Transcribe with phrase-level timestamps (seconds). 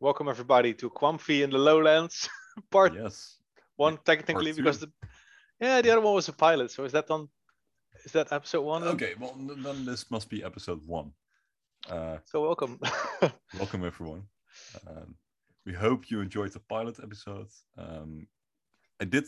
[0.00, 2.28] welcome everybody to Quamfy in the Lowlands,
[2.70, 3.36] part Yes.
[3.76, 4.56] one technically two.
[4.62, 4.90] because the
[5.60, 6.70] yeah the other one was a pilot.
[6.70, 7.28] So is that on?
[8.04, 8.82] Is that episode one?
[8.84, 11.12] Okay, well, then this must be episode one.
[11.88, 12.78] Uh, So welcome.
[13.58, 14.22] welcome, everyone.
[14.86, 15.14] Um,
[15.64, 17.48] we hope you enjoyed the pilot episode.
[17.78, 18.26] Um,
[19.00, 19.24] I did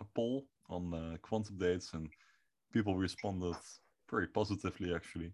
[0.00, 2.08] a poll on uh, Quant Updates, and
[2.72, 3.56] people responded
[4.10, 5.32] very positively, actually.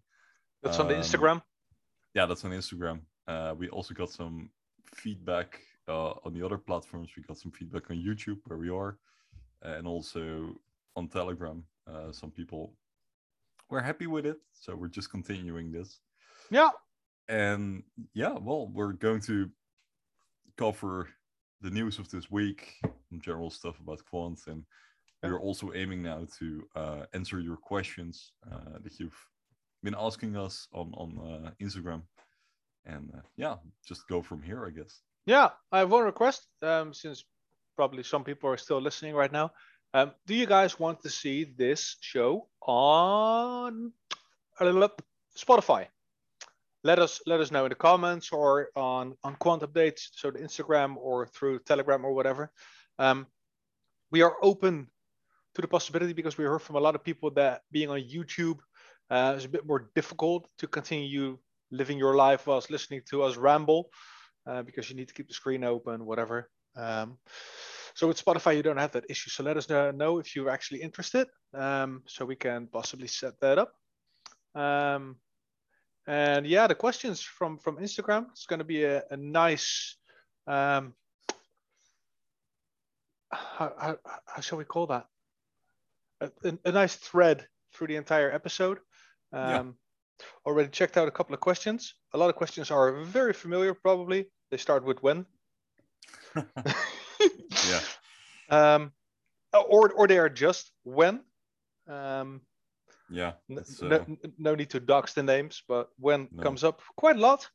[0.62, 1.43] That's on the Um, Instagram.
[2.15, 3.01] Yeah, that's on Instagram.
[3.27, 4.50] Uh, we also got some
[4.85, 7.11] feedback uh, on the other platforms.
[7.17, 8.99] We got some feedback on YouTube, where we are,
[9.62, 10.54] and also
[10.96, 11.64] on Telegram.
[11.86, 12.75] Uh, some people
[13.71, 16.00] were happy with it, so we're just continuing this.
[16.50, 16.71] Yeah.
[17.29, 17.82] And
[18.13, 19.50] yeah, well, we're going to
[20.57, 21.08] cover
[21.61, 22.75] the news of this week,
[23.08, 24.64] some general stuff about Quant, and
[25.22, 25.30] Yeah.
[25.30, 29.18] we're also aiming now to uh, answer your questions uh, that you've
[29.82, 32.02] been asking us on on uh, Instagram.
[32.86, 35.00] And uh, yeah, just go from here, I guess.
[35.27, 36.46] Yeah, I have one request.
[36.62, 37.24] Um, since
[37.76, 39.52] probably some people are still listening right now.
[39.94, 43.92] Um, do you guys want to see this show on
[44.60, 44.91] a little
[45.36, 45.86] Spotify?
[46.82, 50.41] Let us let us know in the comments or on on Quant Updates, so the
[50.41, 52.52] Instagram or through Telegram or whatever.
[52.98, 53.26] Um,
[54.10, 54.88] we are open
[55.54, 58.58] to the possibility because we heard from a lot of people that being on YouTube
[59.10, 61.38] uh, is a bit more difficult to continue
[61.77, 63.91] living your life whilst listening to us ramble
[64.47, 66.50] uh, because you need to keep the screen open, whatever.
[66.77, 67.19] Um,
[67.94, 69.31] so with Spotify, you don't have that issue.
[69.31, 73.58] So let us know, if you're actually interested, um, so we can possibly set that
[73.58, 73.72] up.
[74.55, 75.16] Um,
[76.06, 78.27] and yeah, the questions from from Instagram.
[78.31, 79.97] It's going to be a, a nice.
[80.47, 80.94] Um,
[83.33, 85.06] how, how, how shall we call that?
[86.20, 88.78] A, a, a nice thread through the entire episode.
[89.33, 89.62] Um, Yeah.
[90.46, 91.94] Already checked out a couple of questions.
[92.12, 94.26] A lot of questions are very familiar, probably.
[94.50, 95.26] They start with when.
[97.68, 97.80] Yeah.
[98.50, 98.92] Um,
[99.52, 101.24] or or they are just when.
[101.88, 102.41] Um,
[103.10, 104.04] Yeah, n- no, uh,
[104.38, 106.42] no need to dox the names, but when No.
[106.42, 107.48] comes up quite a lot.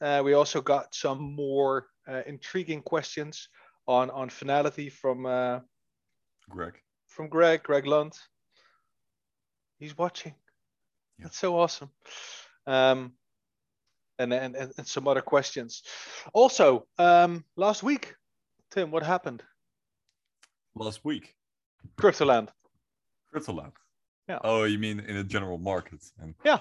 [0.00, 3.48] Uh, we also got some more uh, intriguing questions
[3.86, 5.60] on on Fnality from uh,
[6.48, 6.74] Greg.
[7.06, 8.12] from Greg, Greg Lund.
[9.78, 10.34] He's watching.
[11.20, 11.24] Yeah.
[11.24, 11.90] That's so awesome.
[12.66, 13.12] Um,
[14.18, 15.82] and, and, and some other questions.
[16.32, 18.14] Also, um, last week,
[18.70, 19.42] Tim, what happened?
[20.74, 21.34] Last week,
[21.96, 22.48] Cryptoland.
[23.34, 23.72] Cryptoland.
[24.28, 24.38] Yeah.
[24.44, 26.02] Oh, you mean in a general market?
[26.20, 26.58] And Yeah.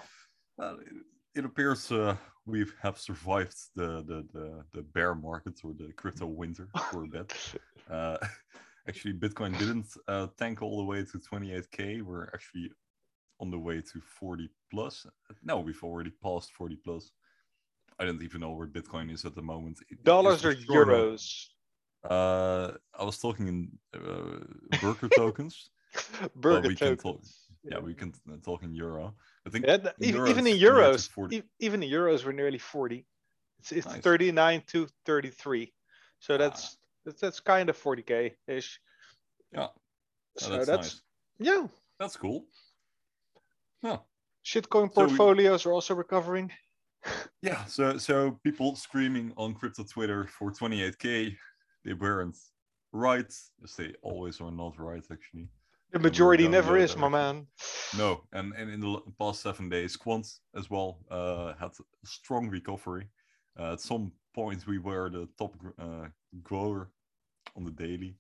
[0.58, 2.16] Well, it, it appears uh,
[2.46, 7.08] we have survived the, the the the bear market or the crypto winter for a
[7.08, 7.34] bit.
[7.90, 8.18] Uh,
[8.88, 12.04] actually, Bitcoin didn't uh, tank all the way to 28k.
[12.04, 12.70] We're actually
[13.40, 15.06] on the way to 40 plus.
[15.44, 17.12] No, we've already passed 40 plus.
[17.98, 19.80] I don't even know where Bitcoin is at the moment.
[19.82, 21.48] It- it is Dollars or euros?
[22.04, 24.40] Uh, I was talking in uh,
[24.82, 25.70] Burger tokens.
[26.36, 27.46] Burger we can talk- tokens.
[27.64, 28.14] Yeah, we can
[28.46, 29.14] talk in euro.
[29.46, 31.44] I think Yeah, in even, even in euros, we're at euros, 40.
[31.60, 33.06] even in euros, we're nearly 40.
[33.60, 34.02] It's, it's Nice.
[34.02, 35.74] 39 to 33.
[36.20, 36.38] So Ah.
[36.38, 38.80] that's that's, that's kind of 40k ish.
[39.52, 39.68] Yeah.
[39.68, 39.72] Oh,
[40.38, 41.02] So that's, that's, nice.
[41.40, 41.68] yeah.
[42.00, 42.46] That's cool.
[43.84, 43.98] Yeah.
[44.46, 46.52] Shitcoin So we- portfolios are also recovering.
[47.42, 47.64] Yeah.
[47.66, 51.34] So so people screaming on crypto Twitter for 28k,
[51.86, 52.36] they weren't
[52.92, 53.34] right.
[53.64, 55.48] As they always are not right, actually.
[55.94, 57.48] The majority never is, my man.
[57.98, 62.50] No, and, and in the past seven days, Quant as well uh, had a strong
[62.50, 63.08] recovery.
[63.58, 66.08] Uh, at some point, we were the top uh,
[66.44, 66.92] grower
[67.56, 68.18] on the daily.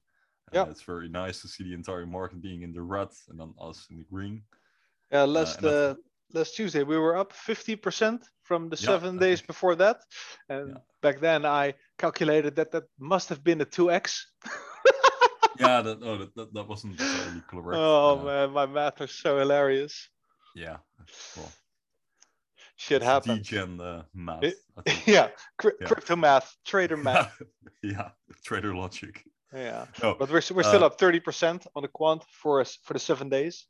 [0.52, 0.66] Yeah.
[0.70, 3.86] it's very nice to see the entire market being in the red and then us
[3.92, 4.42] in the green.
[5.12, 5.96] Yeah, last and uh,
[6.34, 10.02] last Tuesday we were up 50% from the Yeah, seven days before that.
[10.50, 10.78] And Yeah.
[11.02, 14.26] back then I calculated that that must have been a 2x.
[15.60, 17.80] yeah, that, no, that, that, wasn't entirely correct.
[17.80, 20.10] oh uh, man, my math is so hilarious.
[20.56, 20.78] Yeah,
[21.36, 21.52] well,
[22.76, 23.48] Shit happens.
[23.50, 24.44] degen uh, math.
[24.44, 24.58] It-
[25.06, 25.88] yeah, cri- Yeah.
[25.88, 27.34] crypto math, trader math.
[27.84, 28.12] yeah,
[28.44, 29.24] trader logic.
[29.54, 32.94] yeah, No, but we're, we're still Uh, up 30% on the quant for us for
[32.94, 33.66] the seven days.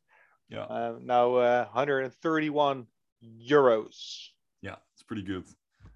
[0.50, 2.88] Yeah, Uh, now uh, 131
[3.24, 4.30] euros.
[4.62, 5.46] yeah, it's pretty good.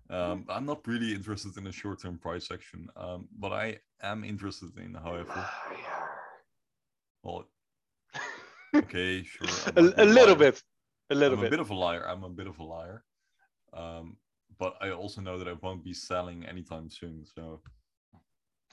[0.10, 4.78] Um, I'm not really interested in the short-term price action, um, but I am interested
[4.78, 5.50] in, however,
[7.24, 7.48] well,
[8.76, 10.62] okay, sure, a, be a little bit,
[11.10, 11.48] a little I'm bit.
[11.48, 12.08] a bit of a liar.
[12.08, 13.04] I'm a bit of a liar.
[13.74, 14.18] Um,
[14.60, 17.26] but I also know that I won't be selling anytime soon.
[17.26, 17.62] So,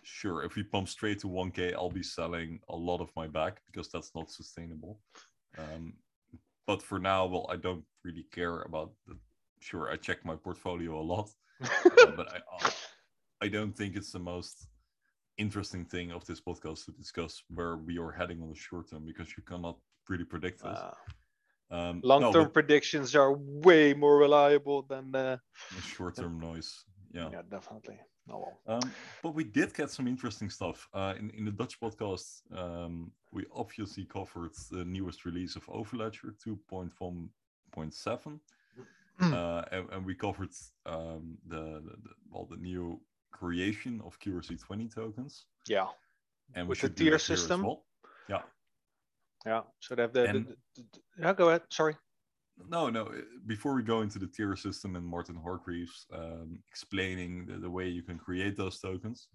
[0.02, 3.62] sure, if we pump straight to 1K, I'll be selling a lot of my back
[3.66, 5.00] because that's not sustainable.
[5.58, 5.94] Um,
[6.66, 9.16] but for now, well, I don't really care about the.
[9.60, 11.28] Sure, I check my portfolio a lot,
[11.62, 12.70] uh, but I, uh,
[13.42, 14.68] I don't think it's the most
[15.36, 19.04] interesting thing of this podcast to discuss where we are heading on the short term
[19.04, 19.76] because you cannot
[20.08, 20.78] really predict this.
[20.78, 20.94] Uh,
[21.72, 25.36] Um, long-term no, but predictions are way more reliable than uh,
[25.94, 26.84] short-term noise.
[27.12, 27.28] Yeah.
[27.32, 27.98] yeah, definitely.
[28.30, 28.60] Oh, well.
[28.76, 28.92] Um,
[29.22, 32.42] but we did get some interesting stuff uh, in in the Dutch podcast.
[32.56, 36.34] Um, we obviously covered the newest release of Overledger
[37.74, 38.40] 2.1.7,
[39.20, 40.50] uh, and, and we covered
[40.86, 43.00] um, the, the, the well the new
[43.32, 45.86] creation of QRC20 tokens, yeah,
[46.54, 47.62] and we With the should do tier that here as system?
[47.62, 47.84] well.
[48.28, 48.42] Yeah.
[49.46, 49.62] yeah.
[49.80, 51.32] So they have the, the, And- the- the- yeah.
[51.32, 51.62] Go ahead.
[51.70, 51.96] Sorry.
[52.68, 53.06] No, no.
[53.06, 57.70] uh, Before we go into the tier system and Martin Hargreaves um, explaining the, the
[57.70, 59.28] way you can create those tokens,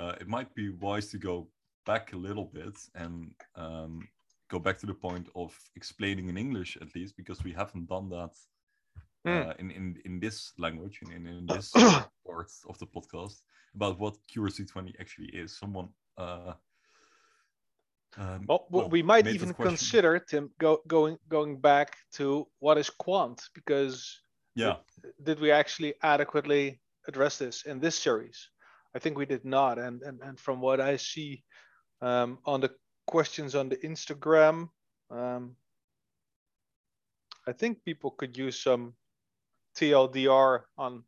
[0.00, 1.48] uh, it might be wise to go
[1.84, 4.08] back a little bit and um,
[4.50, 8.08] go back to the point of explaining in English at least, because we haven't done
[8.10, 8.30] that
[9.26, 9.48] Hmm.
[9.48, 13.42] uh, in, in in this language in, in, in this part of the podcast
[13.74, 15.58] about what QRC20 actually is.
[15.58, 15.88] Someone.
[16.16, 16.52] Uh,
[18.16, 22.90] um, Well, well, we might even consider Tim go, going going back to what is
[22.90, 24.22] quant because
[24.54, 24.76] Yeah.
[25.22, 28.50] did we actually adequately address this in this series?
[28.94, 29.78] I think we did not.
[29.78, 31.44] And and, and from what I see
[32.00, 32.70] um, on the
[33.06, 34.70] questions on the Instagram,
[35.10, 35.56] um,
[37.46, 38.94] I think people could use some
[39.76, 41.04] TLDR on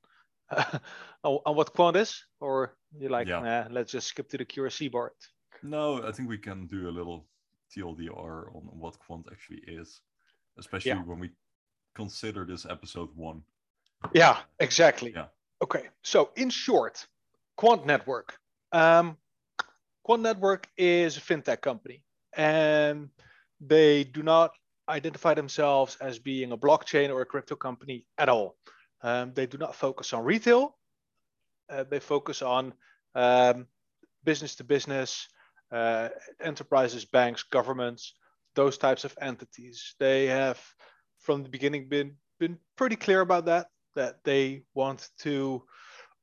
[1.25, 3.41] on, what quant is, or you like, Yeah.
[3.41, 5.17] nah, let's just skip to the QRC part.
[5.63, 7.27] No, I think we can do a little
[7.75, 10.01] TLDR on what quant actually is,
[10.59, 11.03] especially Yeah.
[11.03, 11.31] when we
[11.95, 13.43] consider this episode one.
[14.15, 15.13] Yeah, exactly.
[15.13, 15.29] Yeah.
[15.63, 17.07] Okay, so in short,
[17.57, 18.39] Quant Network.
[18.73, 19.17] Um,
[20.05, 22.05] Quant Network is a fintech company,
[22.37, 23.11] and
[23.61, 24.53] they do not
[24.89, 28.57] identify themselves as being a blockchain or a crypto company at all.
[29.03, 30.79] Um, they do not focus on retail.
[31.69, 32.73] Uh, they focus on
[33.15, 33.67] um,
[34.25, 35.29] business to business,
[35.73, 36.09] uh,
[36.41, 38.15] enterprises, banks, governments,
[38.55, 39.95] those types of entities.
[39.99, 40.61] They have,
[41.21, 43.67] from the beginning, been been pretty clear about that.
[43.95, 45.65] That they want to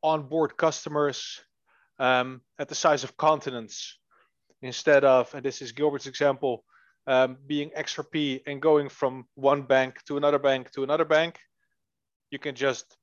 [0.01, 1.41] onboard customers
[1.99, 3.97] um, at the size of continents
[4.61, 6.63] instead of, and this is Gilbert's example,
[7.07, 11.39] um, being XRP and going from one bank to another bank to another bank.
[12.31, 12.97] You can just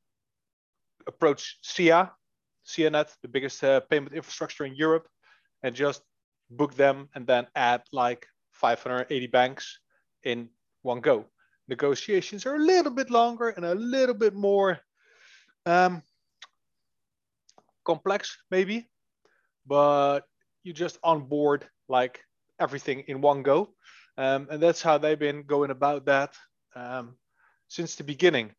[1.06, 2.10] approach SIA,
[2.66, 5.06] SIANet, the biggest uh, payment infrastructure in Europe,
[5.62, 6.02] and just
[6.56, 9.78] book them and then add like 580 banks
[10.24, 10.48] in
[10.82, 11.26] one go.
[11.68, 14.80] Negotiations are a little bit longer and a little bit more
[15.66, 16.02] um,
[17.84, 18.88] complex, maybe,
[19.66, 20.20] but
[20.64, 22.20] you just onboard like
[22.58, 23.74] everything in one go.
[24.18, 26.34] Um, and that's how they've been going about that
[26.76, 27.16] um,
[27.68, 28.52] since the beginning.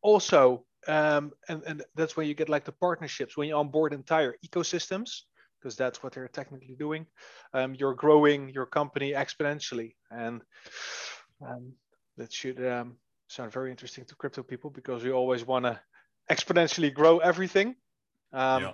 [0.00, 4.36] Also, um, and, and that's when you get like the partnerships, when you onboard entire
[4.46, 5.22] ecosystems,
[5.60, 7.06] because that's what they're technically doing.
[7.52, 9.94] Um, you're growing your company exponentially.
[10.10, 10.42] And
[11.44, 11.72] um,
[12.16, 12.96] that should um,
[13.28, 15.80] sound very interesting to crypto people because we always want to
[16.30, 17.76] exponentially grow everything.
[18.32, 18.72] Um, yeah.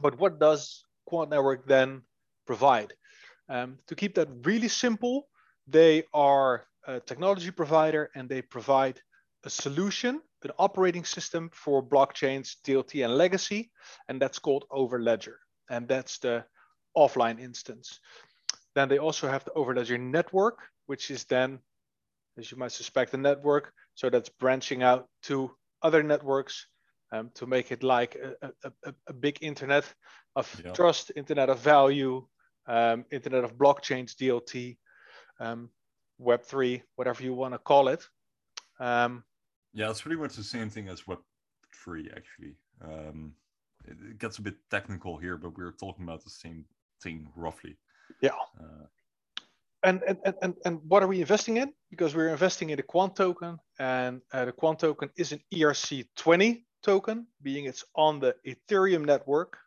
[0.00, 2.02] But what does Quant Network then
[2.46, 2.92] provide?
[3.48, 5.28] Um, to keep that really simple,
[5.66, 9.00] they are a technology provider and they provide
[9.44, 13.70] a solution, an operating system for blockchains, DLT, and legacy,
[14.08, 15.36] and that's called Overledger.
[15.70, 16.44] And that's the
[16.96, 18.00] offline instance.
[18.74, 21.58] Then they also have the Overledger network, which is then,
[22.38, 23.72] as you might suspect, a network.
[23.94, 25.50] So that's branching out to
[25.82, 26.66] other networks
[27.12, 29.84] um, to make it like a, a, a, big internet
[30.34, 30.72] of Yeah.
[30.72, 32.26] trust, internet of value,
[32.66, 34.76] um, internet of blockchains, DLT,
[35.40, 35.70] um,
[36.20, 38.06] Web3, whatever you want to call it.
[38.80, 39.24] Um,
[39.72, 42.56] Yeah, it's pretty much the same thing as Web3, actually.
[43.86, 46.64] It, gets a bit technical here, but we're talking about the same
[47.02, 47.76] thing roughly.
[48.20, 48.30] yeah.
[48.58, 48.86] Uh,
[49.82, 51.72] and, and, and- and, what are we investing in?
[51.90, 56.64] Because we're investing in the Quant token, and uh, the Quant token is an ERC20
[56.82, 59.58] token, being it's on the Ethereum network.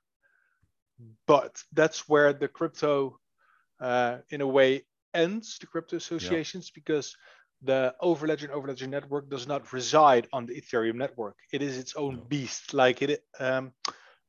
[1.28, 3.20] But that's where the crypto,
[3.80, 4.84] uh, in a way,
[5.14, 7.16] ends the crypto associations because
[7.62, 11.36] the Overledger and Overledger network does not reside on the Ethereum network.
[11.54, 12.22] It is its own No.
[12.24, 13.72] beast, like it, um,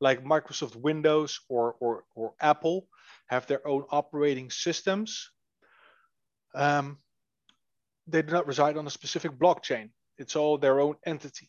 [0.00, 2.86] like Microsoft Windows or, or, or Apple
[3.26, 5.30] have their own operating systems
[6.54, 6.98] um,
[8.06, 9.90] they do not reside on a specific blockchain.
[10.18, 11.48] It's all their own entity.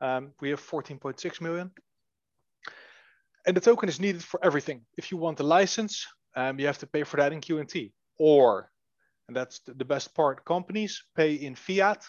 [0.00, 1.70] Um, we have 14.6 million.
[3.46, 4.82] And the token is needed for everything.
[4.96, 7.92] If you want a license, um, you have to pay for that in QNT.
[8.18, 8.70] Or,
[9.28, 12.04] and that's the best part, companies pay in fiat.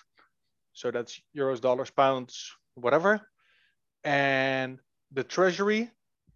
[0.73, 3.21] So that's euros, dollars, pounds, whatever.
[4.03, 4.79] And
[5.11, 5.89] the treasury,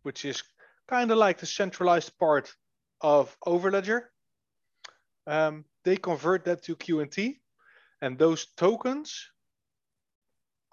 [0.04, 0.44] which is
[0.88, 2.54] kind of like the centralized part
[3.02, 4.04] of Overledger,
[5.28, 7.38] um, they convert that to QNT.
[8.02, 9.30] And those tokens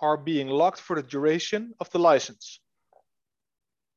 [0.00, 2.61] are being locked for the duration of the license.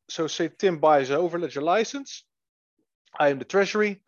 [0.09, 2.23] So say Tim buys an Overledger license,
[3.17, 4.01] I am the treasury.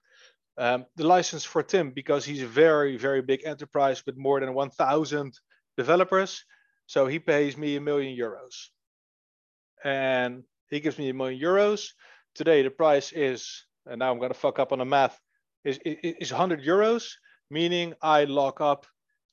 [0.57, 4.53] Um, the license for Tim, because he's a very, very big enterprise with more than
[4.53, 5.39] 1,000
[5.77, 6.43] developers.
[6.87, 8.67] So he pays me a million euros.
[9.83, 11.91] And he gives me a million euros.
[12.35, 15.17] Today, the price is, and now I'm going to fuck up on the math,
[15.63, 17.13] is, is 100 euros,
[17.49, 18.85] meaning I lock up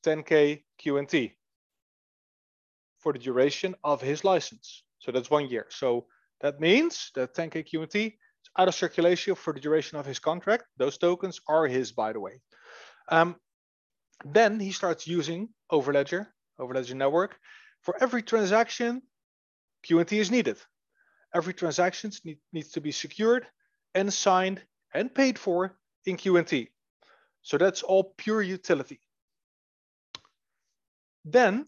[0.08, 1.32] 10K QNT
[2.98, 4.84] for the duration of his license.
[5.00, 5.66] So that's one year.
[5.68, 6.06] So
[6.40, 10.64] that means that 10K QNT is out of circulation for the duration of his contract.
[10.78, 12.40] Those tokens are his, by the way.
[13.10, 13.36] Um,
[14.24, 16.26] then he starts using Overledger,
[16.58, 17.36] Overledger Network.
[17.82, 19.02] For every transaction,
[19.86, 20.56] QNT is needed.
[21.34, 23.46] Every transaction need, needs to be secured
[23.94, 24.62] and signed
[24.94, 26.68] and paid for in QNT.
[27.42, 29.00] So that's all pure utility.
[31.30, 31.66] Then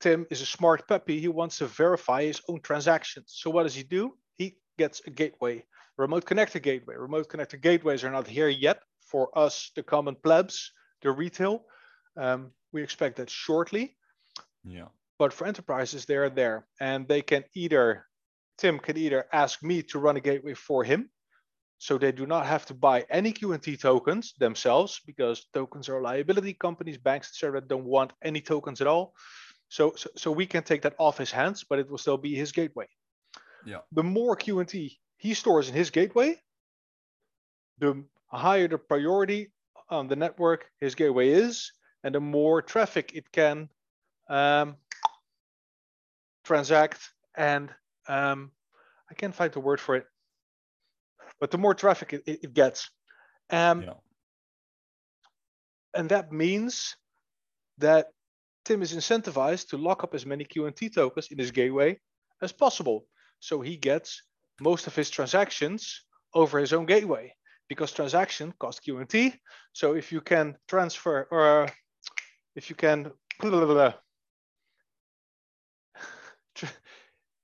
[0.00, 1.20] Tim is a smart puppy.
[1.20, 3.34] He wants to verify his own transactions.
[3.36, 4.16] So what does he do?
[4.36, 5.64] He gets a gateway,
[5.96, 6.94] remote connector gateway.
[6.96, 10.70] Remote connector gateways are not here yet for us, the common plebs,
[11.02, 11.64] the retail.
[12.16, 13.96] Um, we expect that shortly.
[14.64, 14.88] Yeah.
[15.18, 18.06] But for enterprises, they are there, and they can either
[18.58, 21.10] Tim can either ask me to run a gateway for him,
[21.78, 26.54] so they do not have to buy any QNT tokens themselves because tokens are liability
[26.54, 27.60] companies, banks, etc.
[27.60, 29.14] don't want any tokens at all.
[29.68, 32.34] So, so, so we can take that off his hands, but it will still be
[32.34, 32.86] his gateway.
[33.64, 33.80] Yeah.
[33.92, 36.36] The more QNT he stores in his gateway,
[37.78, 39.52] the higher the priority
[39.90, 41.72] on the network his gateway is,
[42.04, 43.68] and the more traffic it can
[44.28, 44.76] um,
[46.44, 47.70] transact and
[48.08, 48.52] um,
[49.10, 50.06] I can't find the word for it,
[51.40, 52.90] but the more traffic it, it gets.
[53.50, 53.92] Um, yeah.
[55.94, 56.96] And that means
[57.78, 58.08] that
[58.64, 61.98] Tim is incentivized to lock up as many QNT tokens in his gateway
[62.42, 63.06] as possible.
[63.40, 64.22] So he gets
[64.60, 66.02] most of his transactions
[66.34, 67.34] over his own gateway
[67.68, 69.34] because transaction cost QNT.
[69.72, 71.68] So if you can transfer or
[72.54, 73.12] if you can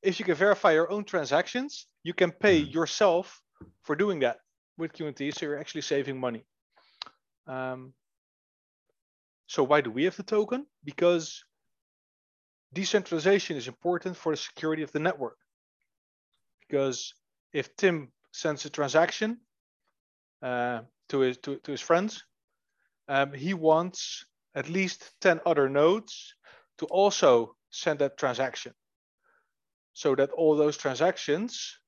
[0.02, 2.72] if you can verify your own transactions, you can pay mm.
[2.72, 3.41] yourself
[3.82, 4.38] for doing that
[4.78, 5.34] with QNT.
[5.34, 6.44] So you're actually saving money.
[7.46, 7.92] Um,
[9.46, 10.66] so why do we have the token?
[10.84, 11.44] Because
[12.72, 15.36] decentralization is important for the security of the network.
[16.60, 17.14] Because
[17.52, 19.38] if Tim sends a transaction
[20.42, 22.24] uh, to his to, to his friends,
[23.08, 26.34] um, he wants at least 10 other nodes
[26.78, 28.72] to also send that transaction
[29.92, 31.78] so that all those transactions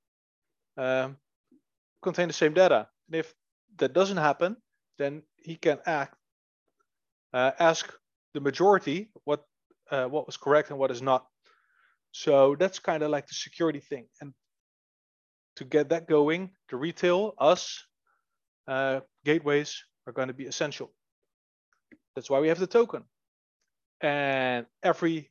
[0.77, 1.17] um,
[2.05, 2.87] contain the same data.
[3.09, 3.35] And if
[3.79, 4.57] that doesn't happen,
[4.99, 6.15] then he can act
[7.33, 7.93] uh, ask
[8.33, 9.43] the majority what
[9.91, 11.27] uh, what was correct and what is not.
[12.13, 14.07] So that's kind of like the security thing.
[14.21, 14.33] And
[15.57, 17.85] to get that going, the retail, us,
[18.69, 20.93] uh, gateways are going to be essential.
[22.15, 23.03] That's why we have the token.
[24.01, 25.31] And every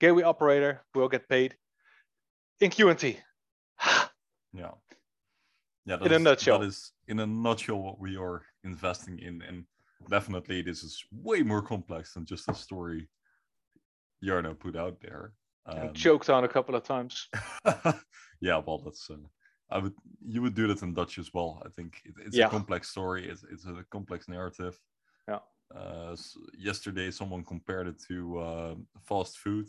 [0.00, 1.54] gateway operator will get paid
[2.60, 3.18] in QNT.
[4.52, 4.70] yeah.
[5.84, 6.60] Yeah, in a nutshell.
[6.60, 9.42] That is in a nutshell what we are investing in.
[9.42, 9.64] And
[10.08, 13.08] definitely this is way more complex than just a story
[14.24, 15.32] Jarno put out there.
[15.66, 17.28] Um, choked on a couple of times.
[18.40, 19.08] yeah, well, that's.
[19.10, 19.16] Uh,
[19.70, 19.94] I would.
[20.24, 21.62] You would do that in Dutch as well.
[21.64, 22.46] I think it, it's yeah.
[22.46, 23.28] a complex story.
[23.28, 24.78] It's, it's a complex narrative.
[25.28, 25.38] Yeah.
[25.74, 29.68] Uh, so yesterday, someone compared it to uh, fast food.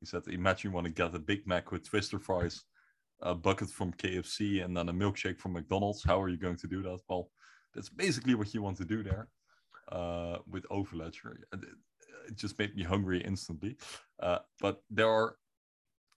[0.00, 2.62] He said, "Imagine you want to get a Big Mac with Twister fries,
[3.22, 6.02] a bucket from KFC, and then a milkshake from McDonald's.
[6.04, 7.00] How are you going to do that?
[7.08, 7.30] Well,
[7.74, 9.28] that's basically what you want to do there
[9.90, 11.38] uh, with Overledger.
[11.52, 11.60] It,
[12.28, 13.76] it just made me hungry instantly.
[14.20, 15.36] Uh, but there are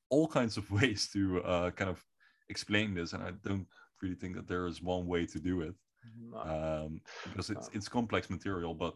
[0.10, 2.04] all kinds of ways to uh, kind of
[2.50, 3.68] explain this, and I don't
[4.02, 5.76] really think that there is one way to do it
[6.44, 8.74] um, because it's it's complex material.
[8.74, 8.96] But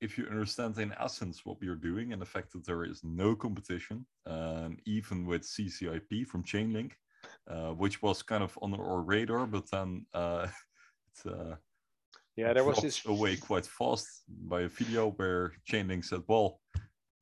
[0.00, 3.02] if you understand in essence what we are doing and the fact that there is
[3.04, 6.92] no competition, um, even with CCIP from Chainlink,
[7.48, 10.46] uh, which was kind of on our radar, but then uh,
[11.12, 11.56] it's uh,
[12.36, 16.60] Yeah, there was this away quite fast by a video where Chainlink said, "Well,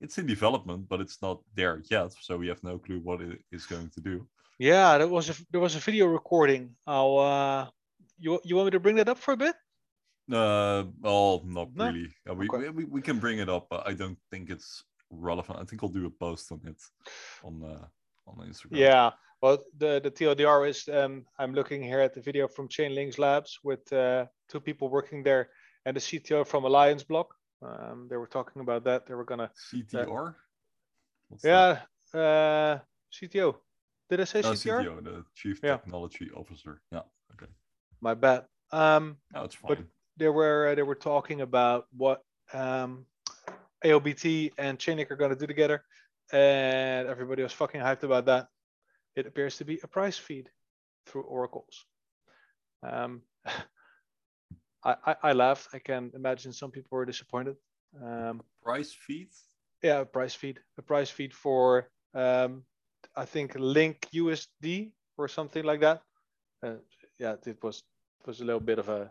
[0.00, 3.40] it's in development, but it's not there yet, so we have no clue what it
[3.50, 6.76] is going to do." Yeah, there was a there was a video recording.
[6.86, 7.70] I'll uh,
[8.18, 9.56] you you want me to bring that up for a bit?
[10.32, 11.86] Uh, well, not No?
[11.86, 12.08] really.
[12.28, 12.68] Uh, we, Okay.
[12.70, 15.58] we we can bring it up, but I don't think it's relevant.
[15.58, 16.80] I think I'll do a post on it
[17.42, 17.86] on uh,
[18.26, 18.76] on Instagram.
[18.78, 19.10] Yeah.
[19.40, 23.58] Well, the the TLDR is um, I'm looking here at the video from Chainlinks Labs
[23.62, 25.48] with uh, two people working there
[25.86, 27.34] and the CTO from Alliance Block.
[27.62, 29.06] Um, they were talking about that.
[29.06, 30.34] They were gonna CTR.
[31.42, 31.44] That?
[31.44, 32.78] yeah uh,
[33.12, 33.56] CTO.
[34.10, 34.84] Did I say No, CTR?
[34.84, 35.76] CTO, the Chief Yeah.
[35.76, 36.80] Technology Officer.
[36.92, 37.02] Yeah.
[37.34, 37.50] Okay.
[38.00, 38.44] My bad.
[38.72, 39.86] Um, No, it's fine.
[40.18, 42.22] They were they were talking about what
[42.52, 43.06] um,
[43.84, 45.84] ALBT and Chainlink are going to do together,
[46.32, 48.48] and everybody was fucking hyped about that.
[49.16, 50.50] It appears to be a price feed
[51.06, 51.86] through oracles.
[52.82, 53.22] Um,
[54.84, 55.68] I, I I laughed.
[55.74, 57.56] I can imagine some people were disappointed.
[58.02, 59.30] Um, Price feed.
[59.82, 62.64] yeah, a price feed, a price feed for um,
[63.16, 66.02] I think Link USD or something like that.
[66.62, 66.76] Uh,
[67.18, 67.82] yeah, it was
[68.20, 69.10] it was a little bit of a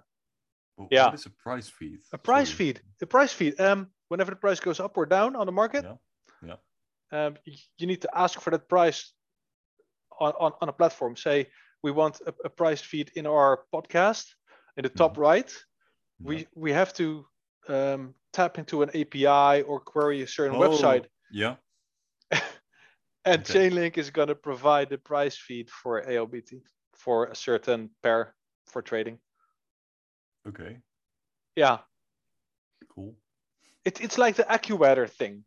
[0.78, 1.06] Wh- Yeah.
[1.06, 2.00] What is a price feed?
[2.14, 2.58] A price Sorry.
[2.58, 2.82] feed.
[3.02, 3.60] A price feed.
[3.60, 5.98] Um, whenever the price goes up or down on the market, Yeah,
[6.50, 6.58] yeah.
[7.12, 7.38] Um,
[7.78, 9.14] you need to ask for that price
[10.20, 11.16] on, on, on a platform.
[11.16, 11.48] Say
[11.84, 14.26] we want a, a price feed in our podcast
[14.78, 15.50] in the top right.
[16.20, 16.28] Yeah.
[16.28, 17.26] We we have to
[17.70, 21.56] um, tap into an API or query a certain Oh, website, Yeah.
[23.26, 23.70] and okay.
[23.70, 26.62] Chainlink is going to provide the price feed for ALBT
[26.96, 28.34] for a certain pair
[28.68, 29.20] for trading.
[30.48, 30.78] Okay.
[31.56, 31.80] Yeah,
[32.90, 33.16] Cool.
[33.84, 35.44] it, it's like the AccuWeather thing.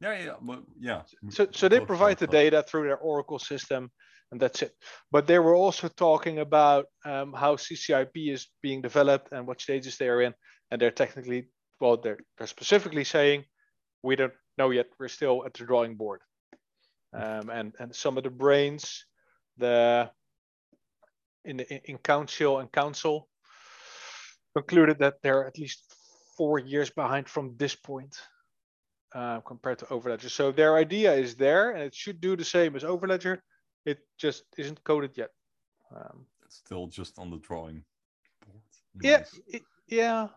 [0.00, 1.02] Yeah, yeah, but yeah.
[1.30, 3.90] So, so they provide the data through their Oracle system,
[4.30, 4.72] and that's it.
[5.10, 9.96] But they were also talking about um, how CCIP is being developed and what stages
[9.96, 10.34] they are in,
[10.70, 11.48] and they're technically,
[11.80, 13.44] well, they're they're specifically saying
[14.02, 14.86] we don't know yet.
[15.00, 16.20] We're still at the drawing board,
[17.12, 19.04] um, and and some of the brains,
[19.56, 20.10] the
[21.44, 23.28] in the in- in council and council
[24.54, 25.84] concluded that they're at least
[26.36, 28.16] four years behind from this point
[29.14, 30.30] uh, compared to Overledger.
[30.30, 33.38] So their idea is there, and it should do the same as Overledger.
[33.84, 35.30] It just isn't coded yet.
[35.94, 37.84] Um, It's still just on the drawing
[38.46, 38.62] board.
[39.02, 40.28] yeah, it- yeah,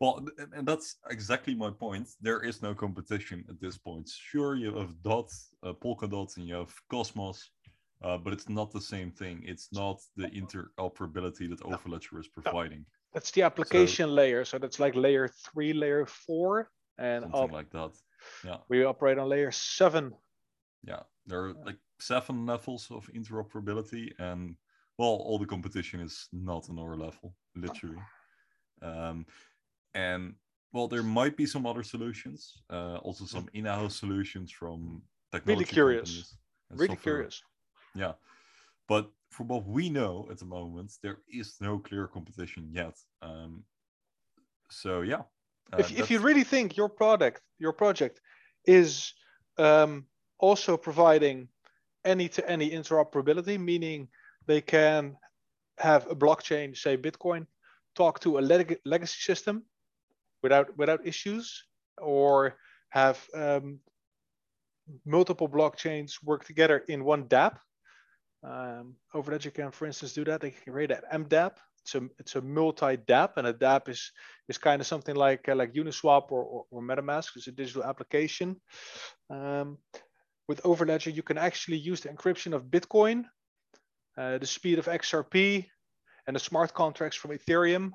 [0.00, 2.06] Well, and- that's exactly my point.
[2.20, 4.08] There is no competition at this point.
[4.08, 5.30] Sure, you have Dot,
[5.62, 7.50] uh, Polkadot, and you have Cosmos,
[8.02, 9.42] uh, but it's not the same thing.
[9.44, 12.84] It's not the interoperability that Overledger is providing.
[13.12, 14.44] That's the application layer.
[14.44, 17.90] So that's like layer three, layer four, and Something up, like that.
[18.44, 20.14] Yeah, we operate on layer seven.
[20.84, 21.02] yeah.
[21.26, 24.56] There are like seven levels of interoperability, and
[24.98, 28.02] well, all the competition is not on our level, literally.
[28.82, 29.26] Um,
[29.94, 30.34] and
[30.72, 36.08] well, there might be some other solutions, uh, also some in-house solutions from technology curious.
[36.08, 36.36] companies
[36.70, 37.14] and Really software.
[37.14, 37.42] curious.
[37.94, 38.12] Yeah,
[38.90, 42.94] but from what we know at the moment, there is no clear competition yet.
[43.22, 43.62] Um,
[44.68, 45.22] so yeah,
[45.72, 48.20] uh, if, if you really think your product, your project,
[48.66, 49.14] is
[49.58, 50.06] um,
[50.40, 51.46] also providing
[52.04, 54.08] any-to-any interoperability, meaning
[54.46, 55.16] they can
[55.78, 57.46] have a blockchain, say Bitcoin,
[57.94, 59.62] talk to a leg- legacy system
[60.42, 61.64] without without issues,
[61.98, 62.56] or
[62.88, 63.78] have um,
[65.06, 67.54] multiple blockchains work together in one DApp.
[68.42, 70.40] Um, Overledger can, for instance, do that.
[70.40, 71.52] They can create an MDApp.
[71.82, 74.12] It's a it's a multi-DApp, and a DApp is
[74.48, 77.36] is kind of something like uh, like Uniswap or, or, or MetaMask.
[77.36, 78.60] It's a digital application.
[79.30, 79.78] Um,
[80.48, 83.24] with Overledger, you can actually use the encryption of Bitcoin,
[84.18, 85.66] uh, the speed of XRP,
[86.26, 87.92] and the smart contracts from Ethereum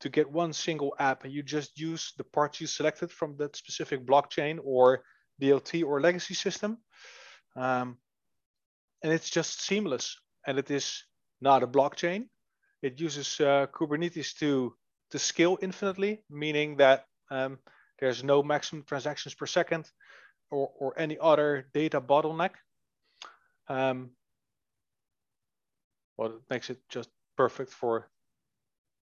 [0.00, 1.24] to get one single app.
[1.24, 5.02] And you just use the parts you selected from that specific blockchain or
[5.40, 6.78] DLT or legacy system.
[7.56, 7.98] Um,
[9.04, 10.18] and it's just seamless.
[10.46, 11.04] And it is
[11.40, 12.28] not a blockchain.
[12.82, 14.74] It uses uh, Kubernetes to
[15.10, 17.58] to scale infinitely, meaning that um,
[18.00, 19.84] there's no maximum transactions per second
[20.50, 22.54] or, or any other data bottleneck.
[23.68, 24.10] Um,
[26.16, 28.08] well, it makes it just perfect for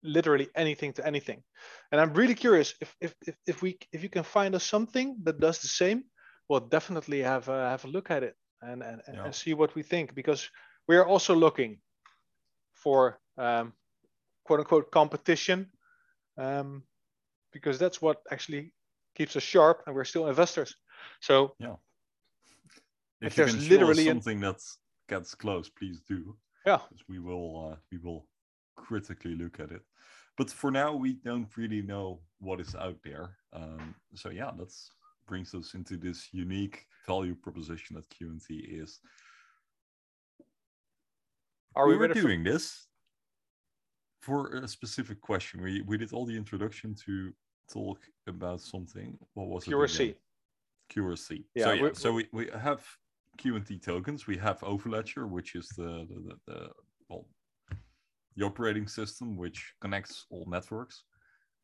[0.04, 1.42] literally anything to anything.
[1.92, 5.18] And I'm really curious if if if, if we if you can find us something
[5.24, 6.04] that does the same,
[6.50, 8.36] well, definitely have a, have a look at it
[8.72, 9.26] and and, and- Yeah.
[9.26, 10.50] and see what we think because
[10.88, 11.80] we are also looking
[12.74, 13.74] for um,
[14.44, 15.72] quote unquote competition
[16.38, 16.84] um,
[17.54, 18.74] because that's what actually
[19.18, 20.76] keeps us sharp and we're still investors.
[21.20, 21.72] So if
[23.22, 24.60] if you there's can show us literally an- something that
[25.10, 26.38] gets close, please do.
[26.66, 26.80] Yeah.
[27.08, 28.28] we will uh, we will
[28.76, 29.82] critically look at it.
[30.38, 33.38] but for now, we don't really know what is out there.
[33.54, 34.92] Um, so yeah, that's
[35.28, 39.00] brings us into this unique value proposition that QNT is.
[41.76, 42.88] Are we, we, were doing this
[44.22, 45.62] for a specific question.
[45.62, 47.32] We we did all the introduction to
[47.72, 49.18] talk about something.
[49.34, 49.90] What was for it?
[49.90, 50.16] QRC?
[50.94, 51.44] QRC.
[51.54, 52.84] Yeah, so yeah, we- so we, we have
[53.38, 54.26] QNT tokens.
[54.26, 56.70] We have Overledger, which is the the, the, the
[57.10, 57.28] well
[58.38, 61.04] the operating system which connects all networks.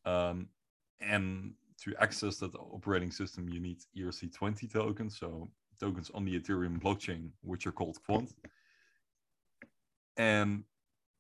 [0.06, 0.48] Um,
[1.02, 6.80] and to access that operating system, you need ERC20 tokens, so tokens on the Ethereum
[6.80, 8.32] blockchain, which are called Quant.
[10.18, 10.64] And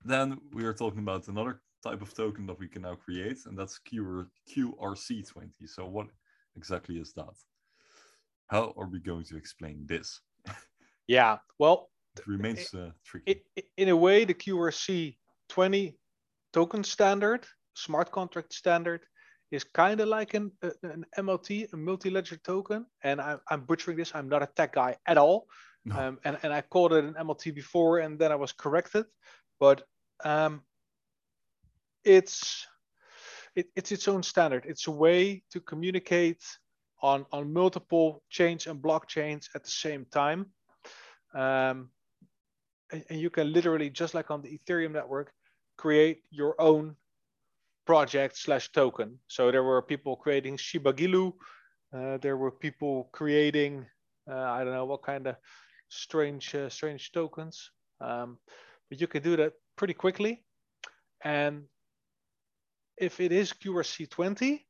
[0.06, 3.58] then we are talking about another type of token that we can now create, and
[3.58, 5.50] that's QR, QRC20.
[5.65, 6.08] So what
[6.56, 7.34] exactly is that?
[8.47, 10.19] How are we going to explain this?
[11.08, 11.39] Yeah.
[11.60, 13.43] Well, It remains uh, tricky.
[13.76, 15.17] in a way, the QRC
[15.50, 15.97] 20
[16.54, 19.02] token standard, smart contract standard,
[19.51, 20.51] is kind of like an,
[20.83, 22.85] an MLT, a multi-ledger token.
[23.03, 24.13] And I, I'm butchering this.
[24.15, 25.47] I'm not a tech guy at all.
[25.83, 25.95] No.
[25.97, 29.05] Um, and, and I called it an MLT before, and then I was corrected.
[29.59, 29.83] But
[30.23, 30.61] um,
[32.03, 32.65] it's
[33.55, 34.65] it, it's its own standard.
[34.67, 36.43] It's a way to communicate
[37.01, 40.45] on on multiple chains and blockchains at the same time.
[41.33, 41.89] Um,
[42.91, 45.31] and, and you can literally, just like on the Ethereum network,
[45.77, 46.95] create your own
[47.85, 49.19] project slash token.
[49.27, 51.33] So there were people creating Shiba Gilu.
[51.93, 53.85] Uh, there were people creating,
[54.29, 55.35] uh, I don't know what kind of
[55.89, 57.71] strange, uh, strange tokens.
[57.99, 58.37] Um,
[58.89, 60.43] but you can do that pretty quickly.
[61.23, 61.63] And
[62.97, 64.61] if it is QRC20,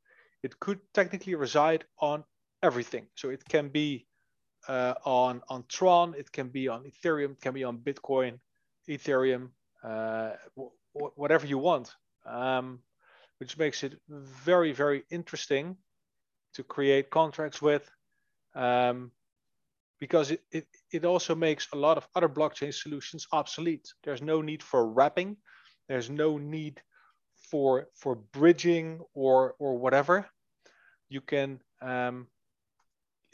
[0.44, 2.24] it could technically reside on
[2.64, 3.08] everything.
[3.16, 4.08] So it can be
[4.68, 8.40] uh, on on Tron, it can be on Ethereum, it can be on Bitcoin,
[8.88, 9.50] Ethereum,
[9.84, 11.96] uh, w- whatever you want,
[12.26, 12.80] um,
[13.42, 15.76] which makes it very very interesting
[16.54, 17.90] to create contracts with,
[18.54, 19.12] um,
[20.00, 23.92] because it, it it also makes a lot of other blockchain solutions obsolete.
[24.04, 25.38] There's no need for wrapping,
[25.90, 26.84] there's no need
[27.50, 30.30] for for bridging or or whatever.
[31.10, 32.28] You can um,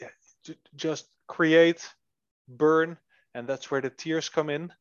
[0.00, 0.08] yeah,
[0.42, 1.86] ju- just create,
[2.48, 2.96] burn,
[3.34, 4.72] and that's where the tiers come in.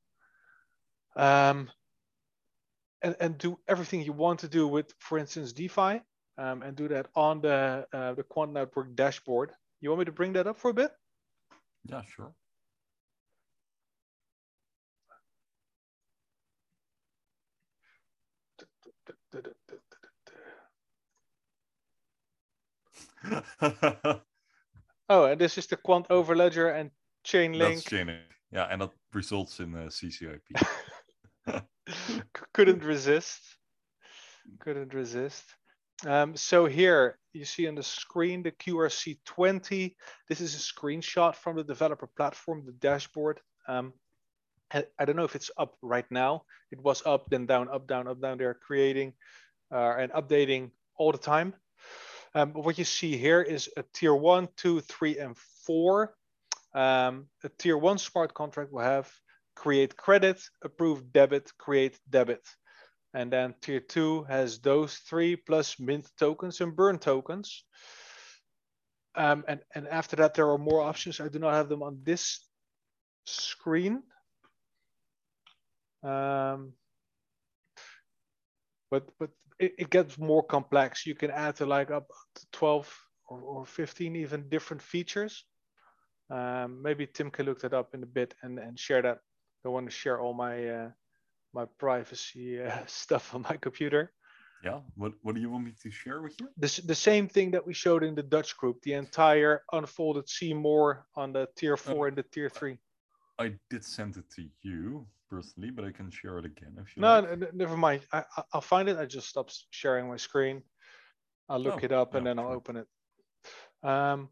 [1.18, 1.70] Um,
[3.02, 6.02] and, and do everything you want to do with, for instance, DeFi,
[6.38, 9.52] um, and do that on the uh, the Quant Network dashboard.
[9.82, 10.92] You want me to bring that up for a bit?
[11.86, 12.34] Yeah, sure.
[25.10, 26.92] Oh, and this is the Quant Overledger and
[27.26, 27.76] Chainlink.
[27.76, 28.18] That's chaining.
[28.52, 30.40] Yeah, and that results in uh, CCIP.
[32.54, 33.40] Couldn't resist.
[34.60, 35.44] Couldn't resist.
[36.06, 39.96] Um, so here you see on the screen the qrc20
[40.30, 43.40] this is a screenshot from the developer platform the dashboard.
[43.68, 43.94] Um,
[44.72, 46.44] I, I don't know if it's up right now.
[46.72, 48.38] It was up then down up down up down.
[48.38, 49.14] They're creating
[49.72, 51.54] uh, and updating all the time.
[52.36, 56.14] Um, what you see here is a tier one two three and four.
[56.76, 59.10] Um, a tier one smart contract will have
[59.58, 62.46] create credit, approve debit, create debit.
[63.14, 67.64] And then tier two has those three plus mint tokens and burn tokens.
[69.16, 71.20] Um, and, and after that, there are more options.
[71.20, 72.40] I do not have them on this
[73.26, 74.04] screen.
[76.04, 76.74] Um,
[78.92, 81.08] but but it, it gets more complex.
[81.08, 82.94] You can add to like up to 12
[83.30, 85.46] or, or 15 even different features.
[86.30, 89.18] Um, maybe Tim can look that up in a bit and, and share that
[89.68, 90.90] don't want to share all my uh,
[91.54, 94.14] my privacy uh, stuff on my computer.
[94.64, 94.80] yeah.
[94.96, 96.48] What What do you want me to share with you?
[96.56, 100.54] This the same thing that we showed in the Dutch group, the entire unfolded see
[100.54, 102.78] more on the tier four and the tier three.
[103.40, 107.04] I did send it to you personally, but I can share it again if you
[107.04, 107.54] No, like.
[107.54, 108.02] never mind.
[108.12, 108.98] I, I'll find it.
[108.98, 110.64] I just stopped sharing my screen.
[111.50, 112.56] I'll look Oh, it up and yeah, then I'll sure.
[112.56, 112.88] open it.
[113.84, 114.30] Um,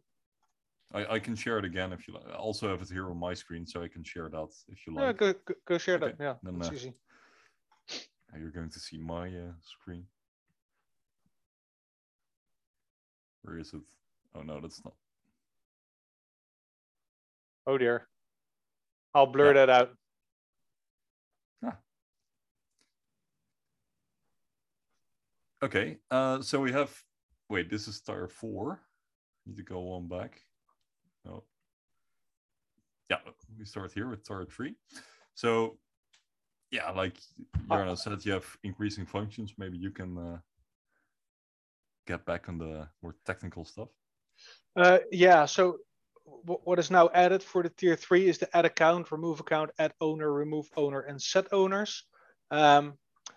[0.94, 2.24] I, I can share it again if you like.
[2.32, 4.94] I also have it here on my screen, so I can share that if you
[4.96, 5.18] yeah, like.
[5.18, 6.16] go, go, go share that.
[6.20, 6.94] Yeah, then, uh, easy.
[8.38, 10.06] You're going to see my uh, screen.
[13.44, 13.82] Where is it?
[14.36, 14.94] Oh no, that's not.
[17.68, 18.08] Oh dear.
[19.14, 19.66] I'll blur Yeah.
[19.66, 19.92] that out.
[25.64, 26.94] Okay, uh, so we have.
[27.50, 28.82] Wait, this is tire four.
[29.48, 30.42] Need to go one back.
[31.26, 31.44] No.
[33.10, 33.18] Yeah,
[33.58, 34.76] we start here with tire three.
[35.34, 35.78] So
[36.72, 37.18] yeah, like
[37.68, 39.54] Jarno said, you have increasing functions.
[39.58, 40.38] Maybe you can uh,
[42.08, 43.90] get back on the more technical stuff.
[44.76, 45.46] Uh, yeah.
[45.46, 45.78] So
[46.46, 49.94] what is now added for the tier three is the add account, remove account, add
[50.02, 52.04] owner, remove owner, and set owners,
[52.52, 52.94] um,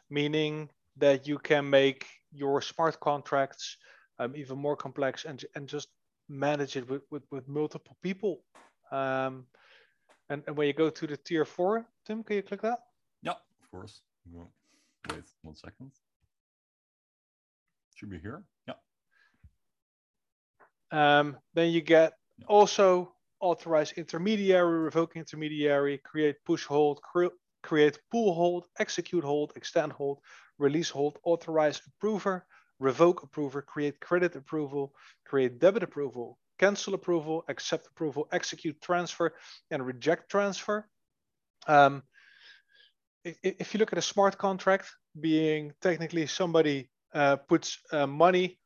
[0.08, 3.76] meaning that you can make your smart contracts
[4.18, 5.88] um, even more complex and, and just
[6.28, 8.42] manage it with, with, with multiple people.
[8.90, 9.46] Um,
[10.30, 12.80] and, and when you go to the tier four, Tim, can you click that?
[13.22, 14.02] Yeah, of course.
[15.10, 15.92] Wait one second.
[17.94, 18.44] Should be here.
[18.66, 18.74] Yeah.
[20.90, 22.46] Um, then you get yeah.
[22.46, 27.26] also authorize intermediary, revoke intermediary, create push hold, cre
[27.62, 30.20] create pull hold, execute hold, extend hold,
[30.58, 32.46] release hold, authorize approver,
[32.78, 39.34] revoke approver, create credit approval, create debit approval, cancel approval, accept approval, execute transfer,
[39.70, 40.86] and reject transfer.
[41.66, 42.02] Um,
[43.24, 44.88] if you look at a smart contract,
[45.20, 48.58] being technically somebody uh, puts uh, money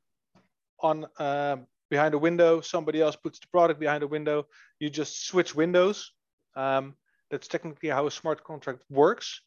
[0.81, 1.57] on uh,
[1.91, 4.47] behind a window, somebody else puts the product behind a window,
[4.79, 6.13] you just switch windows.
[6.55, 6.95] Um,
[7.31, 9.41] that's technically how a smart contract works.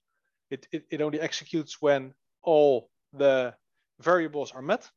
[0.49, 3.54] It, it, it only executes when all the
[4.00, 4.90] variables are met.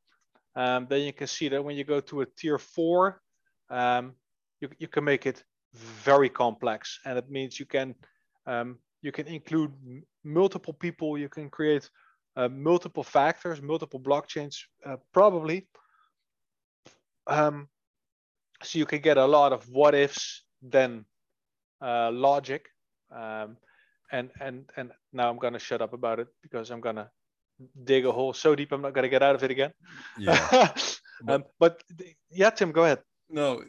[0.56, 3.20] Um, then you can see that when you go to a tier four,
[3.70, 4.14] um,
[4.60, 6.98] you, you can make it very complex.
[7.04, 7.94] And it means you can
[8.46, 9.72] um, you can include
[10.24, 11.88] multiple people, you can create
[12.36, 15.68] uh, multiple factors, multiple blockchains, uh, probably.
[17.26, 17.68] Um,
[18.62, 21.04] so you can get a lot of what ifs, then
[21.80, 22.68] uh, logic.
[23.14, 23.56] Um,
[24.10, 27.10] and and and now I'm gonna shut up about it because I'm gonna
[27.84, 29.72] dig a hole so deep I'm not gonna get out of it again.
[30.18, 30.72] Yeah.
[31.28, 31.82] um, but
[32.30, 33.00] yeah, Tim, go ahead.
[33.30, 33.62] No,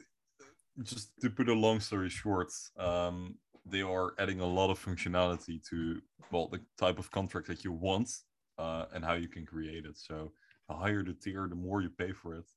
[0.84, 5.62] just to put a long story short, um, they are adding a lot of functionality
[5.70, 8.10] to well the type of contract that you want
[8.58, 9.98] uh, and how you can create it.
[9.98, 10.32] So
[10.68, 12.50] the higher the tier, the more you pay for it,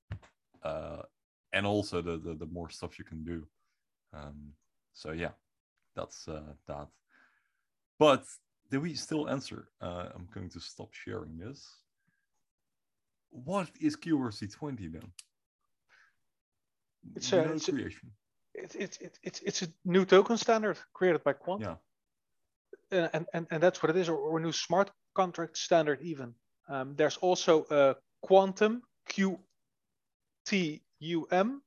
[0.62, 1.02] uh,
[1.52, 3.46] and also the, the, the more stuff you can do.
[4.12, 4.52] Um,
[4.92, 5.30] so yeah,
[5.96, 6.88] that's uh, that.
[7.98, 8.24] But
[8.72, 9.68] did we still answer?
[9.82, 11.76] Uh, I'm going to stop sharing this.
[13.28, 15.12] What is QRC20 then?
[17.14, 18.10] It's a, it's creation.
[18.54, 21.60] It's it's it's it's a new token standard created by Quant.
[21.60, 21.76] Yeah.
[22.90, 26.34] And, and, and that's what it is, or, or a new smart contract standard even.
[26.68, 29.38] Um, there's also a quantum Q
[30.46, 31.62] T U M.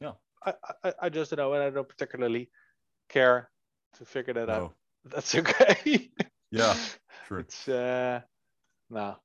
[0.00, 0.12] Yeah.
[0.44, 2.50] I, I, I just don't know, and I don't particularly
[3.08, 3.48] care
[3.98, 4.54] to figure that no.
[4.54, 4.74] out.
[5.04, 6.10] That's okay.
[6.50, 6.74] yeah,
[7.28, 7.38] sure.
[7.38, 8.20] It's uh,
[8.90, 9.16] no.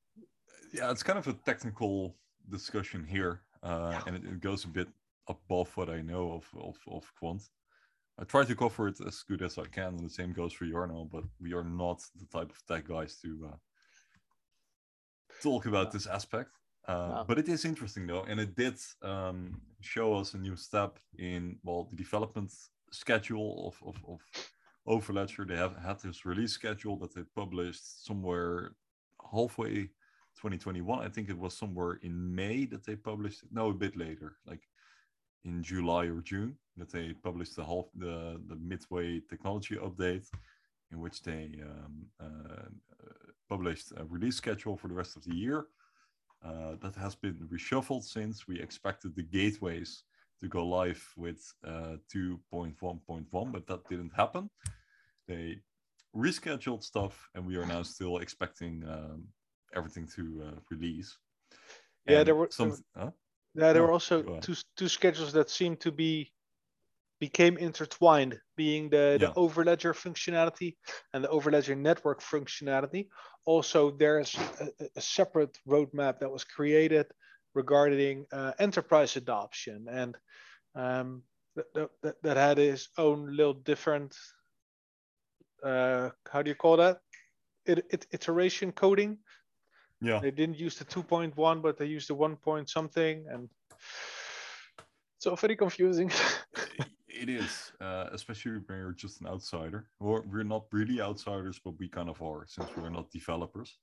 [0.71, 2.15] Yeah, it's kind of a technical
[2.47, 4.01] discussion here, uh, yeah.
[4.05, 4.87] and it, it, goes a bit
[5.27, 7.41] above what I know of of, of quant.
[8.19, 10.65] I try to cover it as good as I can, and the same goes for
[10.65, 13.55] Jarno, but we are not the type of tech guys to uh,
[15.41, 16.51] talk about this aspect.
[16.87, 20.97] Uh, But it is interesting though, and it did um, show us a new step
[21.17, 22.51] in well the development
[22.91, 24.19] schedule of of, of
[24.87, 25.47] Overledger.
[25.47, 28.75] They have had this release schedule that they published somewhere
[29.31, 29.89] halfway
[30.37, 31.05] 2021.
[31.05, 33.49] I think it was somewhere in May that they published it.
[33.51, 34.67] No, a bit later, like
[35.43, 40.27] in July or June, that they published the half the the midway technology update,
[40.91, 42.69] in which they um, uh,
[43.47, 45.67] published a release schedule for the rest of the year
[46.43, 50.03] uh, that has been reshuffled since we expected the gateways
[50.39, 54.49] to go live with uh, 2.1.1, but that didn't happen.
[55.27, 55.59] They
[56.15, 59.27] rescheduled stuff, and we are now still expecting um,
[59.75, 61.17] everything to uh, release.
[62.07, 62.75] Yeah, and there were some.
[62.95, 63.11] Huh?
[63.53, 66.31] Yeah, there were also two two schedules that seemed to be
[67.21, 69.27] became intertwined, being the, yeah.
[69.27, 70.75] the Overledger functionality
[71.13, 73.07] and the Overledger network functionality.
[73.45, 77.05] Also, there's a, a separate roadmap that was created
[77.53, 80.17] regarding uh, enterprise adoption, and
[80.73, 81.21] um,
[81.55, 84.15] that, that, that, had its own little different,
[85.63, 87.01] uh, how do you call that?
[87.67, 89.19] It, it, iteration coding.
[90.01, 90.19] Yeah.
[90.19, 93.47] They didn't use the 2.1, but they used the 1 point something, and
[95.19, 96.09] so very confusing.
[97.21, 99.85] It is, uh, especially when you're just an outsider.
[99.99, 103.77] Or we're not really outsiders, but we kind of are since we're not developers.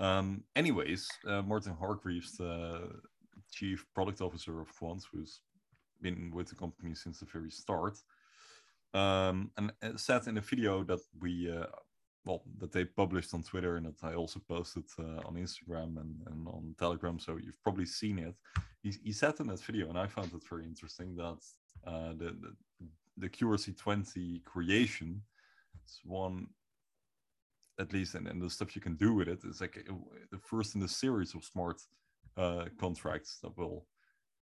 [0.00, 2.90] Um, anyways, uh, Martin Hargreaves, the
[3.52, 5.42] chief product officer of Quant, who's
[6.00, 7.98] been with the company since the very start,
[8.94, 11.66] um, and said in a video that we, uh,
[12.24, 16.16] well, that they published on Twitter and that I also posted uh, on Instagram and,
[16.26, 18.34] and on Telegram, so you've probably seen it.
[18.82, 21.38] He, he said in that video, and I found it very interesting, that
[21.86, 22.54] uh, the, the,
[23.16, 25.22] the QRC20 creation,
[25.84, 26.48] it's one
[27.80, 29.94] at least and, and the stuff you can do with it is like uh,
[30.30, 31.80] the first in the series of smart
[32.36, 33.86] uh, contracts that will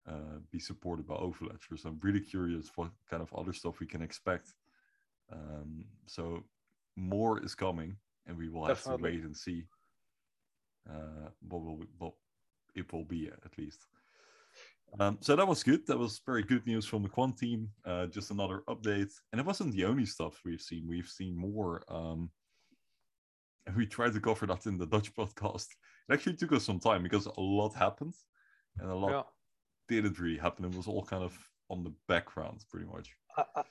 [0.08, 1.78] uh, be supported by Overledger.
[1.78, 4.54] So I'm really curious what kind of other stuff we can expect.
[5.32, 6.44] Um, so
[6.96, 7.96] more is coming,
[8.28, 9.12] and we will have Definitely.
[9.12, 9.64] to wait and see
[10.90, 12.14] uh, what will what
[12.76, 13.86] it will be at least.
[15.00, 15.86] Um, so that was good.
[15.88, 17.70] That was very good news from the Quant team.
[17.86, 20.88] Uh, just another update, and it wasn't the only stuff we've seen.
[20.88, 21.84] We've seen more.
[21.88, 22.30] Um,
[23.66, 25.68] and we tried to cover that in the Dutch podcast.
[26.10, 28.14] It actually took us some time because a lot happened
[28.80, 29.22] and a lot yeah.
[29.96, 30.66] didn't really happen.
[30.66, 31.38] It was all kind of
[31.70, 33.16] on the background, pretty much.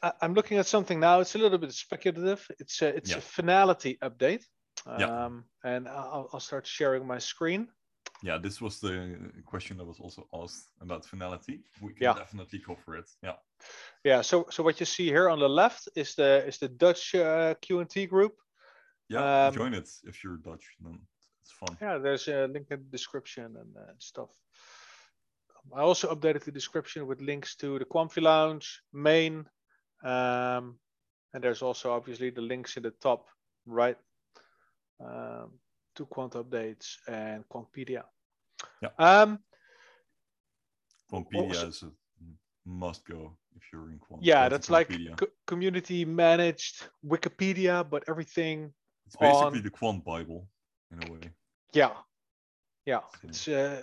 [0.03, 1.21] I, am looking at something now.
[1.21, 2.47] It's a little bit speculative.
[2.59, 3.19] It's a, it's yeah.
[3.19, 4.45] a Fnality update.
[4.87, 5.29] Um, yeah.
[5.77, 7.69] And I'll, I'll start sharing my screen.
[8.23, 11.61] Yeah, this was the question that was also asked about Fnality.
[11.81, 12.15] We can yeah.
[12.15, 13.11] definitely cover it.
[13.23, 13.37] Yeah.
[14.05, 14.23] Yeah.
[14.23, 17.55] So so what you see here on the left is the is the Dutch uh,
[17.63, 18.35] QNT group.
[19.09, 20.65] Yeah, um, join it if you're Dutch.
[20.81, 21.01] Then
[21.43, 21.77] it's fun.
[21.81, 24.29] Yeah, there's a link in the description and uh, stuff.
[25.75, 29.47] I also updated the description with links to the Quamfy Lounge, main,
[30.05, 30.79] um,
[31.35, 33.27] and there's also obviously the links in the top
[33.67, 33.97] right
[35.01, 35.53] um,
[35.97, 38.05] to Quant updates and Quantpedia.
[38.81, 38.91] Yeah.
[38.99, 39.39] Um,
[41.13, 41.91] Quantpedia is a
[42.65, 44.23] must go if you're in Quant.
[44.23, 48.73] Yeah, that's like co community managed Wikipedia, but everything
[49.07, 49.63] it's basically on...
[49.63, 50.49] the quant Bible
[50.91, 51.31] in a way.
[51.73, 51.93] Yeah,
[52.87, 53.01] yeah.
[53.21, 53.29] So.
[53.29, 53.83] It's uh,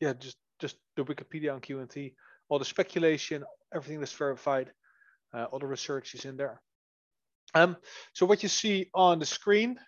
[0.00, 2.14] yeah, just just the Wikipedia on QNT,
[2.48, 4.72] all the speculation, everything that's verified,
[5.34, 6.60] uh, all the research is in there.
[7.54, 7.76] Um,
[8.14, 9.78] so what you see on the screen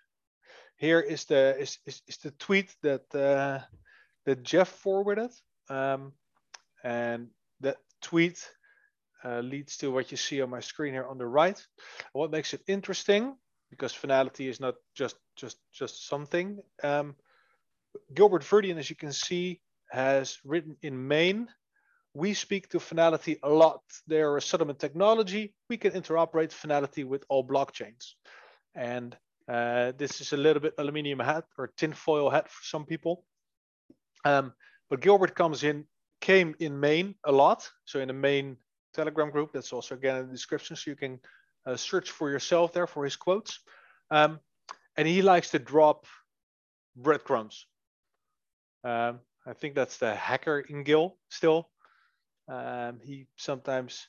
[0.84, 3.58] here is the is is, is the tweet that uh,
[4.26, 5.30] that Jeff forwarded,
[5.68, 6.12] um,
[6.82, 7.28] and
[7.60, 8.38] that tweet
[9.24, 11.58] uh, leads to what you see on my screen here on the right.
[12.12, 13.36] What makes it interesting
[13.70, 16.60] because Fnality is not just just just something.
[16.82, 17.16] Um,
[18.14, 21.48] Gilbert Verdian, as you can see, has written in main.
[22.14, 23.82] We speak to Fnality a lot.
[24.06, 25.54] They're a settlement technology.
[25.68, 28.14] We can interoperate Fnality with all blockchains.
[28.74, 29.16] And
[29.48, 33.24] uh, this is a little bit aluminium hat or tinfoil hat for some people.
[34.24, 34.52] Um,
[34.88, 35.84] but Gilbert comes in,
[36.20, 37.68] came in main a lot.
[37.84, 38.56] So in the main
[38.94, 41.20] Telegram group, that's also again in the description, so you can
[41.66, 43.60] uh, search for yourself there for his quotes.
[44.10, 44.40] Um,
[44.96, 46.06] and he likes to drop
[46.96, 47.66] breadcrumbs.
[48.84, 51.68] Um, I think that's the hacker in Gil still.
[52.48, 54.06] Um, he sometimes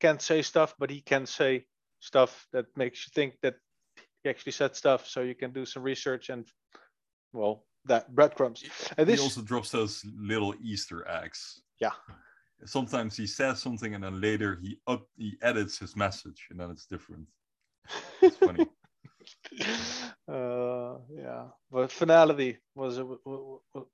[0.00, 1.66] can't say stuff, but he can say
[2.00, 3.54] stuff that makes you think that
[4.22, 5.06] he actually said stuff.
[5.06, 6.46] So you can do some research and,
[7.32, 8.64] well, that breadcrumbs.
[8.96, 11.62] And this, he also drops those little Easter eggs.
[11.80, 11.92] Yeah
[12.64, 16.70] sometimes he says something and then later he up he edits his message and then
[16.70, 17.26] it's different.
[18.20, 18.66] It's funny.
[20.28, 23.00] uh, yeah, but Fnality was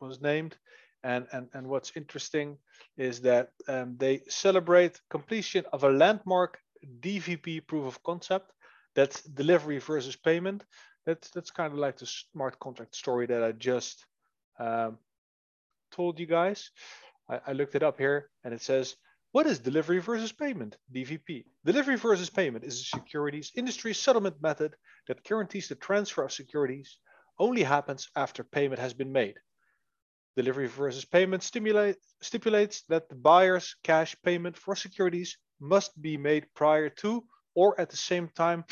[0.00, 0.56] was named,
[1.02, 2.58] and and and what's interesting
[2.96, 6.58] is that um, they celebrate completion of a landmark
[7.00, 8.52] DVP proof of concept.
[8.98, 10.64] That's delivery versus payment.
[11.06, 14.04] That's that's kind of like the smart contract story that I just
[14.58, 14.98] um,
[15.92, 16.72] told you guys.
[17.30, 18.96] I, I looked it up here and it says,
[19.30, 20.78] what is delivery versus payment?
[20.92, 21.44] DVP.
[21.64, 24.74] Delivery versus payment is a securities industry settlement method
[25.06, 26.98] that guarantees the transfer of securities
[27.38, 29.36] only happens after payment has been made.
[30.36, 36.88] Delivery versus payment stipulates that the buyer's cash payment for securities must be made prior
[36.88, 37.22] to
[37.58, 38.64] or at the same time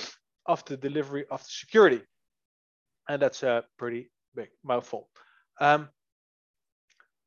[0.44, 2.00] of the delivery of the security.
[3.08, 5.08] And that's a pretty big mouthful.
[5.60, 5.88] Um,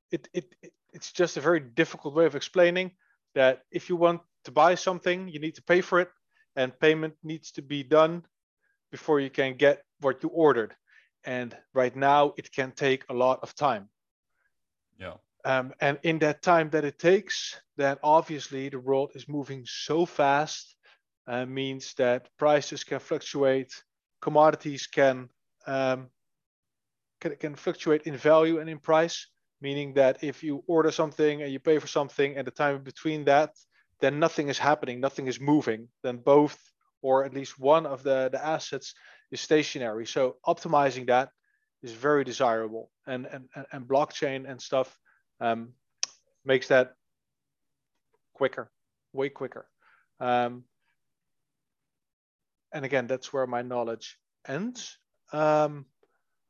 [0.09, 2.91] it, it, it, it's just a very difficult way of explaining
[3.35, 6.09] that if you want to buy something, you need to pay for it,
[6.55, 8.23] and payment needs to be done
[8.91, 10.73] before you can get what you ordered.
[11.25, 13.89] And right now, it can take a lot of time.
[14.97, 15.15] Yeah.
[15.43, 20.05] Um, and in that time that it takes, then obviously the world is moving so
[20.05, 20.75] fast,
[21.29, 23.71] uh, means that prices can fluctuate,
[24.21, 25.29] commodities can,
[25.67, 26.09] um,
[27.21, 29.27] can can fluctuate in value and in price
[29.61, 33.25] meaning that if you order something and you pay for something and the time between
[33.25, 33.51] that
[33.99, 35.89] then nothing is happening, nothing is moving.
[36.03, 36.57] Then both,
[37.01, 38.93] or at least one of the, the assets
[39.31, 40.05] is stationary.
[40.05, 41.29] So optimizing that
[41.83, 42.91] is very desirable.
[43.07, 44.97] And, and, and blockchain and stuff
[45.41, 45.73] um,
[46.45, 46.93] makes that
[48.33, 48.71] quicker,
[49.13, 49.67] way quicker.
[50.19, 50.63] Um,
[52.71, 54.17] and again, that's where my knowledge
[54.47, 54.97] ends.
[55.33, 55.85] Um,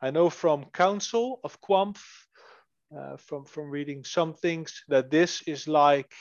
[0.01, 2.01] I know from Council of Quamph,
[2.95, 6.11] uh, from from reading some things, that this is like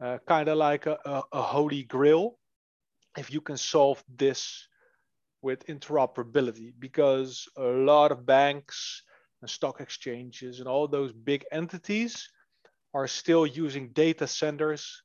[0.00, 2.38] uh, kind of like a, a, a holy grail.
[3.16, 4.68] If you can solve this
[5.42, 9.02] with interoperability, because a lot of banks
[9.40, 12.28] and stock exchanges and all those big entities
[12.94, 15.02] are still using data centers,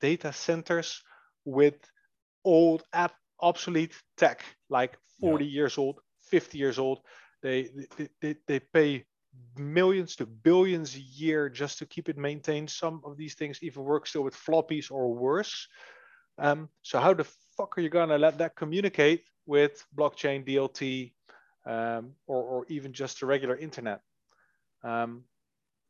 [0.00, 1.02] data centers
[1.44, 1.74] with
[2.44, 5.50] old app obsolete tech, like 40 yeah.
[5.50, 7.00] years old, 50 years old.
[7.42, 9.04] They, they, they, they pay
[9.56, 12.70] millions to billions a year just to keep it maintained.
[12.70, 15.68] Some of these things even work still with floppies or worse.
[16.38, 17.24] Um, so how the
[17.56, 21.12] fuck are you gonna let that communicate with blockchain, DLT,
[21.66, 24.00] um, or, or even just the regular internet?
[24.84, 25.24] Um,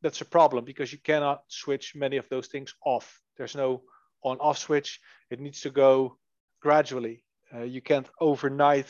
[0.03, 3.21] that's a problem because you cannot switch many of those things off.
[3.37, 3.83] There's no
[4.25, 5.01] on-off switch.
[5.31, 6.19] It needs to go
[6.61, 7.25] gradually.
[7.55, 8.89] Uh, you can't overnight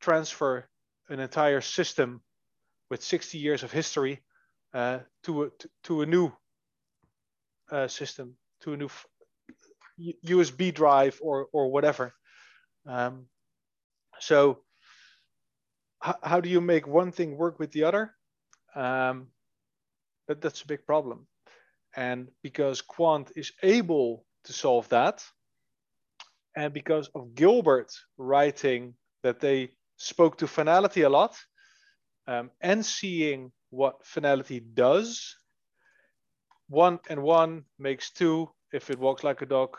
[0.00, 0.68] transfer
[1.08, 2.22] an entire system
[2.90, 4.22] with 60 years of history
[4.74, 5.48] uh, to, a,
[5.84, 6.32] to, a new
[7.70, 8.88] uh, system, to a new
[10.24, 12.14] USB drive or, or whatever.
[12.86, 13.26] Um,
[14.20, 14.60] so
[16.00, 18.14] how do you make one thing work with the other?
[18.74, 19.28] Um,
[20.28, 21.26] that, that's a big problem.
[21.94, 25.24] And because Quant is able to solve that,
[26.56, 31.36] and because of Gilbert writing that they spoke to Fnality a lot
[32.26, 35.36] um, and seeing what Fnality does,
[36.68, 38.50] one and one makes two.
[38.72, 39.76] If it walks like a dog,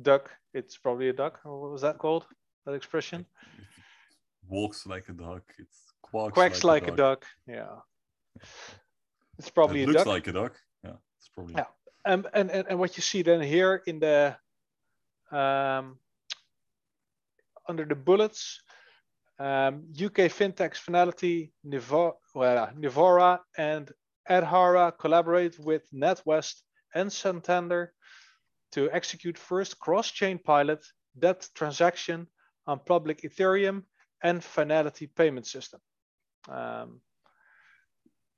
[0.00, 1.40] duck, it's probably a duck.
[1.44, 2.26] What was that called?
[2.66, 3.26] That expression?
[4.48, 5.42] walks like a duck.
[5.58, 7.26] It's quacks, quacks like, like a, duck.
[7.48, 7.66] a, duck.
[8.42, 8.42] Yeah.
[9.38, 10.06] It's probably it a looks duck.
[10.06, 10.54] like a duck.
[10.84, 11.54] Yeah, it's probably.
[11.54, 11.64] Yeah.
[12.04, 14.36] Um, and, and, and what you see then here in the
[15.32, 15.98] um,
[17.68, 18.60] under the bullets,
[19.38, 23.90] um, UK fintechs Fnality, Nivaura, well, and
[24.30, 26.62] Adhara collaborate with NatWest
[26.94, 27.92] and Santander
[28.72, 30.84] to execute first cross-chain pilot
[31.18, 32.26] debt transaction
[32.66, 33.82] on public Ethereum
[34.22, 35.80] and Fnality payment system.
[36.48, 37.00] Um,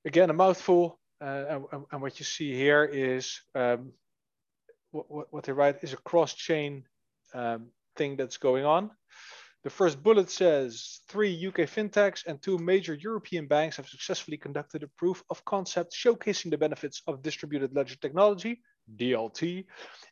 [0.05, 0.99] again, a mouthful.
[1.21, 3.93] Uh, and, and, what you see here is um,
[4.95, 6.85] what, what, they write is a cross-chain
[7.35, 7.67] um,
[7.97, 8.91] thing that's going on.
[9.65, 14.83] The first bullet says three UK fintechs and two major European banks have successfully conducted
[14.83, 18.61] a proof of concept showcasing the benefits of distributed ledger technology,
[18.97, 19.65] DLT,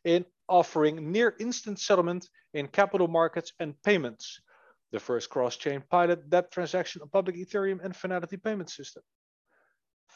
[0.05, 4.41] in offering near instant settlement in capital markets and payments.
[4.91, 9.03] The first cross chain pilot debt transaction on public Ethereum and Fnality payment system.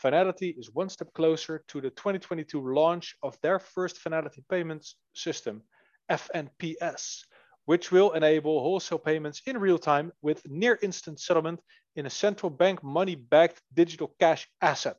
[0.03, 5.63] Fnality is one step closer to the 2022 launch of their first Fnality payments system,
[6.11, 7.23] FNPS,
[7.65, 11.59] which will enable wholesale payments in real time with near instant settlement
[11.95, 14.97] in a central bank money backed digital cash asset.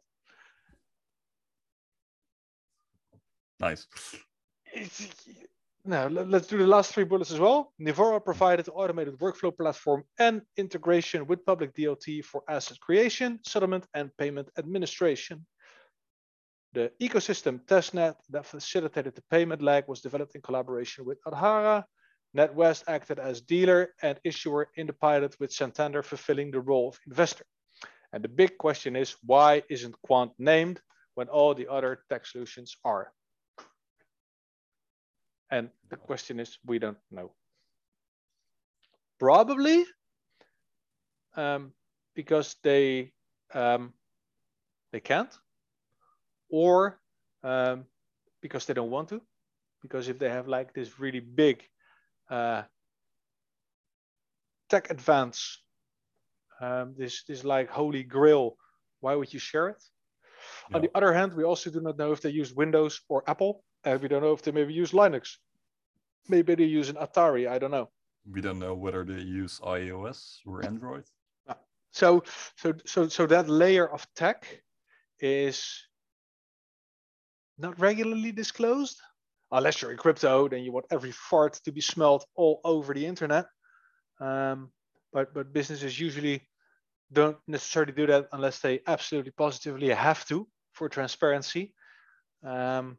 [3.60, 3.86] Nice.
[5.84, 7.72] Now, let's do the last three bullets as well.
[7.80, 14.14] Nivaura provided automated workflow platform and integration with public DLT for asset creation, settlement, and
[14.18, 15.46] payment administration.
[16.74, 21.84] The ecosystem testnet that facilitated the payment lag was developed in collaboration with Adhara,
[22.36, 26.98] NatWest acted as dealer and issuer in the pilot with Santander fulfilling the role of
[27.06, 27.46] investor.
[28.12, 30.80] And the big question is, why isn't Quant named
[31.14, 33.12] when all the other tech solutions are?
[35.50, 37.32] And the question is, we don't know.
[39.18, 39.84] Probably
[41.36, 41.72] um,
[42.14, 43.12] because they
[43.54, 43.92] um,
[44.92, 45.32] they can't,
[46.50, 47.00] or
[47.42, 47.84] um,
[48.42, 49.22] because they don't want to.
[49.82, 51.62] Because if they have like this really big
[52.30, 52.62] uh,
[54.68, 55.62] tech advance,
[56.60, 58.56] um, this this like holy grail,
[59.00, 59.82] why would you share it?
[60.70, 60.76] Yeah.
[60.76, 63.64] On the other hand, we also do not know if they use Windows or Apple,
[63.84, 65.36] and we don't know if they maybe use Linux.
[66.28, 67.48] Maybe they use an Atari.
[67.48, 67.88] I don't know.
[68.30, 71.04] We don't know whether they use iOS or Android.
[71.90, 72.22] So,
[72.56, 74.62] so, so, so that layer of tech
[75.20, 75.82] is
[77.56, 79.00] not regularly disclosed
[79.50, 83.04] unless you're in crypto, then you want every fart to be smelled all over the
[83.04, 83.46] internet.
[84.20, 84.70] Um,
[85.12, 86.42] but but businesses usually
[87.12, 91.72] don't necessarily do that unless they absolutely positively have to for transparency.
[92.44, 92.98] Um,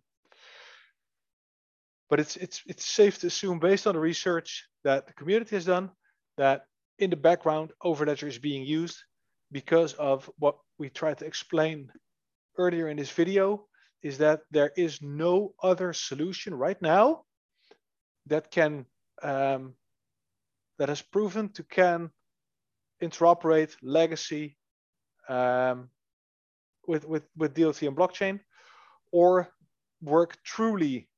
[2.09, 5.65] but it's it's it's safe to assume based on the research that the community has
[5.65, 5.91] done
[6.37, 6.65] that
[6.97, 8.97] in the background overledger is being used
[9.51, 11.91] because of what we tried to explain
[12.57, 13.65] earlier in this video
[14.01, 17.23] is that there is no other solution right now
[18.27, 18.85] that can
[19.21, 19.73] um,
[20.77, 22.09] that has proven to can
[23.01, 24.57] interoperate legacy
[25.27, 25.89] um,
[26.87, 28.39] with with with DLT and blockchain
[29.11, 29.49] or
[30.01, 31.08] work truly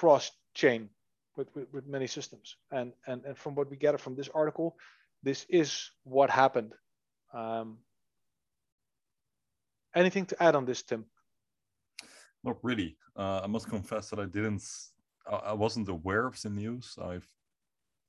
[0.00, 0.24] cross
[0.54, 0.88] chain
[1.36, 2.56] with, with, with many systems.
[2.78, 4.68] And, and and from what we gather from this article
[5.22, 6.72] this is what happened.
[7.34, 7.78] Um,
[9.94, 11.04] anything to add on this tim?
[12.42, 12.96] Not really.
[13.16, 14.62] Uh, i must confess that i didn't
[15.34, 16.86] I, I wasn't aware of the news.
[17.10, 17.28] I've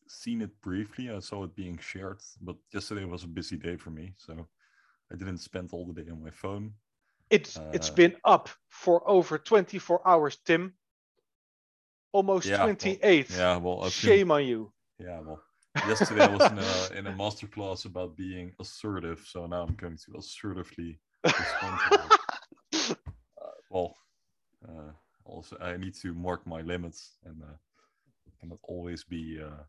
[0.07, 1.09] seen it briefly.
[1.09, 4.33] I saw it being shared but yesterday was a busy day for me so
[5.11, 6.65] i didn't spend all the day on my phone.
[7.37, 8.45] It's uh, it's been up
[8.83, 10.63] for over 24 hours tim
[12.14, 14.72] almost yeah, 28 well, yeah well shame been, on you.
[14.99, 15.41] Yeah well
[15.88, 19.76] yesterday i was in a in a master class about being assertive so now i'm
[19.76, 21.99] going to assertively respond to
[23.41, 23.95] uh, well
[24.68, 24.91] uh,
[25.24, 27.55] also i need to mark my limits and uh,
[28.41, 29.64] cannot always be uh,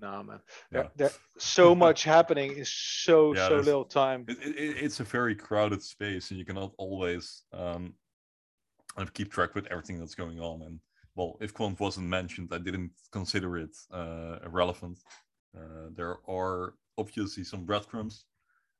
[0.00, 0.40] no man.
[0.72, 0.82] yeah.
[0.82, 4.24] there, there, so much happening in so yeah, so little time.
[4.28, 7.94] It, it, it's a very crowded space and you cannot always um
[9.12, 10.80] keep track with everything that's going on and
[11.14, 14.98] well if quant wasn't mentioned i didn't consider it uh relevant
[15.56, 18.26] uh, there are obviously some breadcrumbs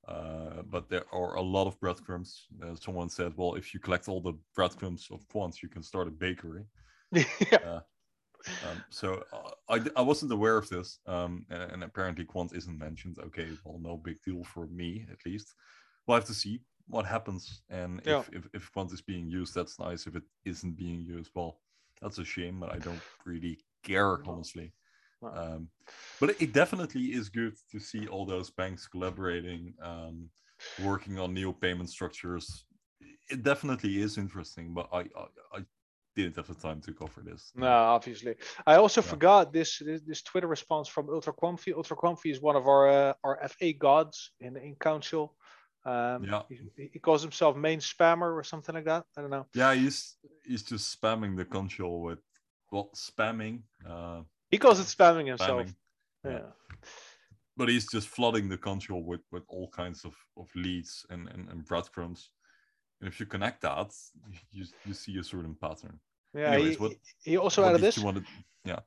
[0.06, 2.46] uh, but there are a lot of breadcrumbs.
[2.62, 6.08] Uh, someone said, "Well, if you collect all the breadcrumbs of quants, you can start
[6.08, 6.66] a bakery."
[7.12, 7.24] yeah.
[7.64, 7.80] Uh,
[8.68, 12.78] um, so uh, I, I wasn't aware of this, um, and, and, apparently quant isn't
[12.78, 13.16] mentioned.
[13.18, 15.54] Okay, well, no big deal for me at least.
[16.06, 18.20] We'll have to see what happens, and yeah.
[18.20, 20.06] if, if, if quant is being used, that's nice.
[20.06, 21.60] If it isn't being used, well,
[22.00, 22.60] that's a shame.
[22.60, 24.72] But I don't really care, honestly.
[25.32, 25.68] Um,
[26.20, 30.28] but it definitely is good to see all those banks collaborating, um,
[30.82, 32.66] working on new payment structures.
[33.30, 35.60] It definitely is interesting, but I, I, I
[36.14, 37.52] didn't have the time to cover this.
[37.54, 38.34] No, obviously.
[38.66, 39.08] I also yeah.
[39.08, 41.72] forgot this, this, this Twitter response from Ultra Comfy.
[41.72, 45.34] Ultra Comfy is one of our uh, our FA gods in in council.
[45.86, 46.42] Um, yeah.
[46.48, 49.04] He, he, calls himself main spammer or something like that.
[49.16, 49.46] I don't know.
[49.54, 50.16] Yeah, he's
[50.46, 52.20] he's just spamming the console with
[52.72, 53.60] well spamming.
[53.86, 55.66] Uh, he calls it spamming himself.
[55.66, 55.74] Spamming.
[56.24, 56.30] Yeah.
[56.30, 56.78] yeah.
[57.56, 61.48] But he's just flooding the console with, with all kinds of, of leads and, and,
[61.48, 62.30] and breadcrumbs.
[63.00, 63.92] And if you connect that,
[64.50, 66.00] you, you see a certain pattern.
[66.34, 67.98] Yeah, Anyways, he, what, he also added this.
[67.98, 68.24] Wanted,
[68.64, 68.80] yeah.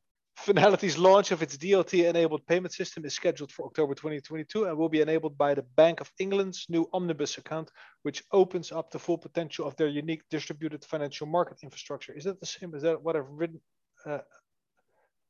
[0.46, 4.88] Fnality's launch of its DLT enabled payment system is scheduled for October 2022 and will
[4.88, 7.72] be enabled by the Bank of England's new Omnibus account,
[8.04, 12.14] which opens up the full potential of their unique distributed financial market infrastructure.
[12.14, 12.76] Is that the same?
[12.76, 13.60] Is that what I've written?
[14.06, 14.20] Uh,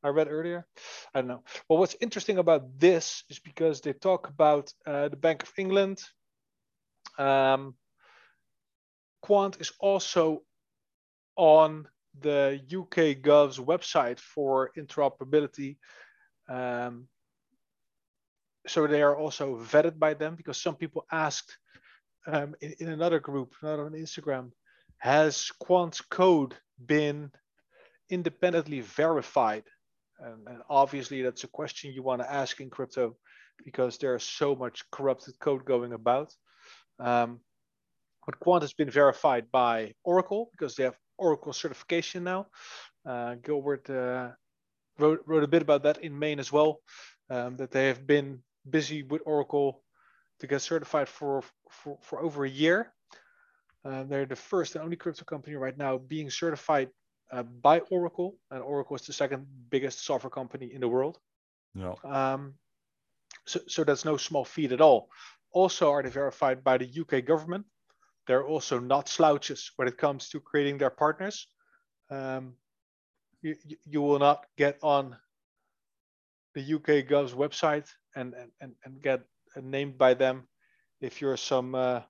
[0.04, 0.66] I read earlier.
[1.14, 1.42] I don't know.
[1.68, 6.02] Well, what's interesting about this is because they talk about uh, the Bank of England.
[7.18, 7.74] Um,
[9.22, 10.42] Quant is also
[11.34, 11.88] on
[12.20, 15.76] the UK Gov's website for interoperability.
[16.48, 17.08] Um,
[18.66, 21.56] so they are also vetted by them because some people asked
[22.26, 24.50] um, in, in another group, not on Instagram,
[24.98, 26.54] has Quant's code
[26.86, 27.30] been
[28.10, 29.64] independently verified
[30.20, 33.16] and, and obviously, that's a question you want to ask in crypto
[33.64, 36.32] because there's so much corrupted code going about.
[36.98, 37.40] Um,
[38.26, 42.46] but Quant has been verified by Oracle because they have Oracle certification now.
[43.04, 44.30] Uh, Gilbert uh,
[44.98, 46.80] wrote, wrote a bit about that in main as well,
[47.30, 49.82] um, that they have been busy with Oracle
[50.40, 52.92] to get certified for, for, for over a year.
[53.84, 56.90] Uh, they're the first and only crypto company right now being certified
[57.32, 61.18] uh, by Oracle, and Oracle is the second biggest software company in the world.
[61.74, 61.94] Yeah.
[62.04, 62.54] Um,
[63.46, 65.08] so, so that's no small feat at all.
[65.52, 67.64] Also, are they verified by the UK government?
[68.28, 71.48] They're also not slouches when it comes to creating their partners.
[72.10, 72.56] Um,
[73.40, 73.56] you,
[73.86, 75.16] you will not get on
[76.54, 79.22] the UK Gov's website and, and, and get
[79.56, 80.46] named by them
[81.00, 82.02] if you're some uh,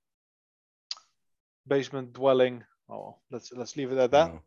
[1.68, 2.64] basement dwelling.
[2.90, 4.32] Oh, let's let's leave it at that.
[4.32, 4.40] No.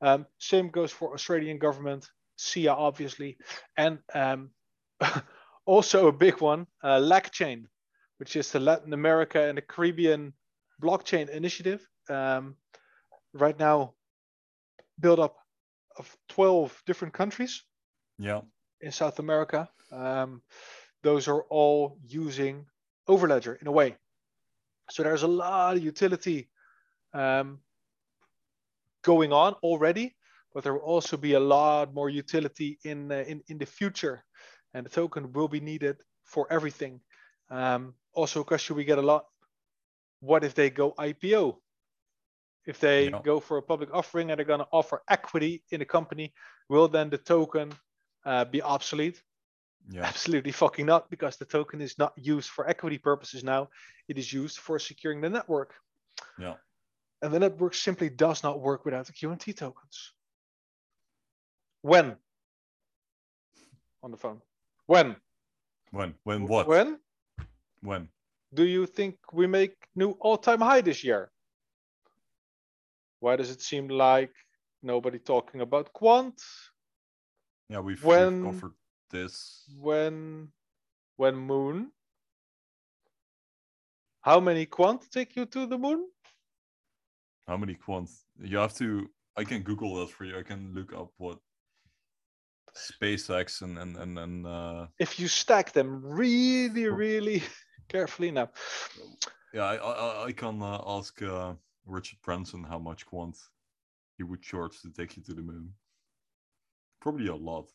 [0.00, 3.36] Um, same goes for Australian government, SIA obviously,
[3.76, 4.50] and um,
[5.66, 7.66] also a big one, uh, LACchain,
[8.16, 10.32] which is the Latin America and the Caribbean
[10.82, 11.86] blockchain initiative.
[12.08, 12.56] Um,
[13.32, 13.94] right now,
[14.98, 15.36] built up
[15.98, 17.62] of 12 different countries.
[18.18, 18.42] Yeah.
[18.80, 20.42] In South America, um,
[21.02, 22.66] those are all using
[23.08, 23.96] Overledger in a way.
[24.90, 26.48] So there's a lot of utility
[27.14, 27.60] um,
[29.02, 30.14] going on already.
[30.54, 34.22] but there will also be a lot more utility in uh, in in the future,
[34.74, 37.00] and the token will be needed for everything.
[37.50, 39.24] Um, also, a question we get a lot:
[40.22, 41.58] What if they go IPO?
[42.64, 43.20] If they Yeah.
[43.22, 46.32] go for a public offering and they're going to offer equity in a company,
[46.68, 47.72] will then the token
[48.24, 49.20] uh, be obsolete?
[49.90, 50.04] Yeah.
[50.04, 53.68] Absolutely fucking not, because the token is not used for equity purposes now.
[54.06, 55.74] It is used for securing the network.
[56.38, 56.54] Yeah.
[57.20, 60.12] And the network simply does not work without the QNT tokens.
[61.80, 62.16] When?
[64.04, 64.40] On the phone.
[64.86, 65.16] When?
[65.90, 66.14] When?
[66.22, 66.68] When what?
[66.68, 67.00] When
[67.80, 68.08] When?
[68.54, 71.30] Do you think we make new all-time high this year?
[73.20, 74.32] Why does it seem like
[74.82, 76.40] nobody talking about quant?
[77.68, 78.74] Yeah, we've, When- we've covered
[79.10, 79.64] this.
[79.78, 80.48] When
[81.16, 81.92] when moon?
[84.22, 86.08] How many quant take you to the moon?
[87.46, 88.22] How many quants?
[88.40, 89.08] You have to.
[89.36, 90.38] I can Google that for you.
[90.38, 91.38] I can look up what
[92.74, 97.42] SpaceX and and and, and uh, If you stack them really, really
[97.88, 98.50] carefully now.
[99.52, 101.54] yeah, I I, I can uh, ask uh,
[101.86, 103.36] Richard Branson how much quant
[104.16, 105.72] he would charge to take you to the moon.
[107.00, 107.70] Probably a lot.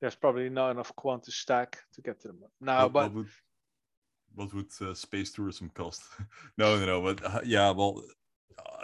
[0.00, 2.50] There's probably not enough quant to stack to get to the moon.
[2.60, 3.28] Now, what, but what would
[4.34, 6.02] what would uh, space tourism cost?
[6.58, 7.02] no, no, no.
[7.02, 8.02] But uh, yeah, well,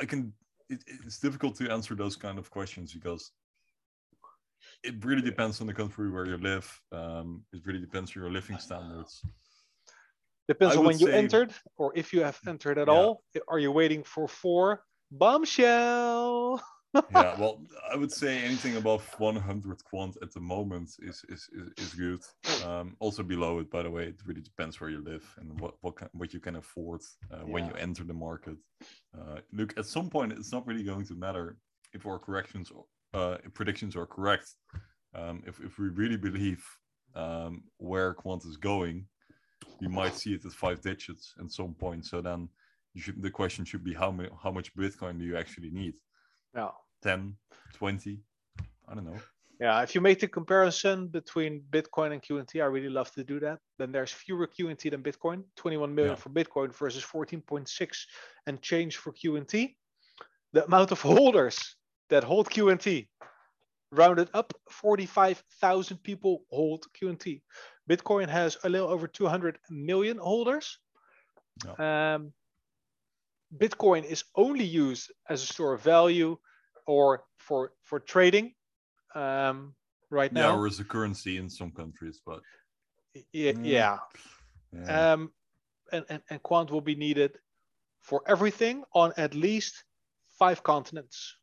[0.01, 0.33] I can.
[0.69, 3.31] It, it's difficult to answer those kind of questions because
[4.85, 6.67] it really depends on the country where you live.
[6.93, 9.23] Um, it really depends on your living standards.
[10.47, 12.95] depends I on when you say- entered or if you have entered at Yeah.
[12.95, 13.23] all.
[13.49, 16.61] Are you waiting for four bombshell?
[17.11, 17.55] yeah, well,
[17.93, 22.23] I would say anything above 100 quant at the moment is is is, is good.
[22.65, 25.75] Um, also below it, by the way, it really depends where you live and what
[25.81, 27.01] what can, what you can afford
[27.33, 28.59] uh, when you enter the market.
[29.19, 31.57] Uh, look, at some point, it's not really going to matter
[31.97, 32.71] if our corrections
[33.15, 34.49] uh, predictions are correct.
[35.15, 36.63] Um, if if we really believe
[37.15, 39.07] um, where quant is going,
[39.81, 42.05] we might see it at five digits at some point.
[42.05, 42.49] So then,
[42.95, 44.13] you should, the question should be how
[44.43, 45.95] how much Bitcoin do you actually need?
[46.55, 46.71] Yeah.
[47.03, 47.37] 10,
[47.75, 48.19] 20,
[48.89, 49.21] I don't know.
[49.61, 53.39] Yeah, if you make the comparison between Bitcoin and QNT, I really love to do
[53.41, 53.59] that.
[53.79, 56.17] Then there's fewer QNT than Bitcoin, 21 million Yeah.
[56.17, 58.07] for Bitcoin versus 14.6
[58.47, 59.77] and change for QNT.
[60.55, 61.77] The amount of holders
[62.11, 63.09] that hold QNT,
[63.91, 67.43] rounded up, 45,000 people hold QNT.
[67.89, 70.79] Bitcoin has a little over 200 million holders.
[71.79, 72.33] Um,
[73.57, 76.37] Bitcoin is only used as a store of value
[76.87, 78.55] or for for trading
[79.15, 79.75] um,
[80.11, 80.57] right Yeah, now.
[80.59, 82.41] or as a currency in some countries, but
[83.33, 83.65] yeah, Mm.
[83.65, 83.99] yeah.
[84.73, 85.13] yeah.
[85.13, 85.33] Um,
[85.93, 87.39] and, and and quant will be needed
[88.01, 89.85] for everything on at least
[90.39, 91.37] five continents: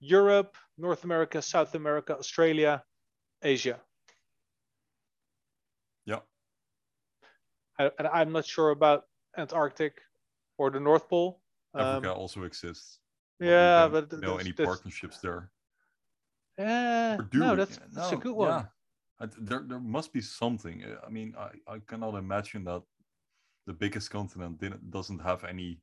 [0.00, 2.82] Europe, North America, South America, Australia,
[3.42, 3.78] Asia.
[6.04, 6.20] yeah.
[7.78, 9.04] I, and I'm not sure about
[9.36, 10.00] Antarctic
[10.58, 11.40] or the North Pole.
[11.74, 12.98] Africa Um, also exists.
[13.38, 15.50] but we yeah, don't but th- know any that's- partnerships there.
[16.58, 17.56] Or no, we?
[17.56, 18.48] that's, Yeah, a good one.
[18.48, 18.64] Yeah.
[19.20, 20.84] I, there, there must be something.
[21.06, 22.82] I mean, I, I cannot imagine that
[23.66, 25.80] the biggest continent didn't, doesn't have any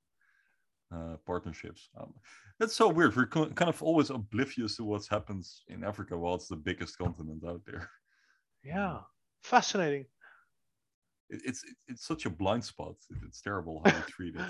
[0.94, 1.89] uh, partnerships.
[2.00, 2.14] Um,
[2.60, 3.16] that's so weird.
[3.16, 7.44] We're kind of always oblivious to what happens in Africa while it's the biggest continent
[7.48, 7.89] out there.
[8.64, 9.00] Yeah,
[9.44, 10.06] fascinating.
[11.30, 12.96] it, it's it- it's such a blind spot.
[13.10, 14.50] It- It's terrible how we treat it.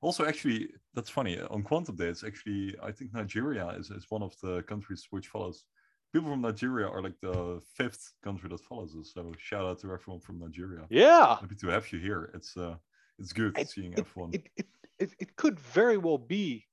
[0.00, 1.40] Also, actually, that's funny.
[1.40, 5.28] On Quantum Day, it's actually I think Nigeria is, is one of the countries which
[5.28, 5.64] follows.
[6.12, 9.10] People from Nigeria are like the fifth country that follows us.
[9.14, 10.86] So shout out to everyone from Nigeria.
[10.88, 12.30] Yeah, Happy to have you here.
[12.34, 12.76] It's uh
[13.18, 14.34] it's good seeing F1.
[14.56, 14.66] it,
[14.98, 16.66] it, it, could very well be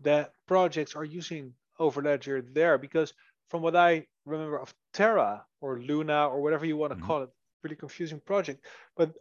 [0.00, 3.12] that projects are using Overledger there because
[3.48, 7.06] from what I remember of Terra or Luna or whatever you want to Mhm.
[7.06, 7.30] call it,
[7.62, 8.64] really confusing project.
[8.96, 9.14] But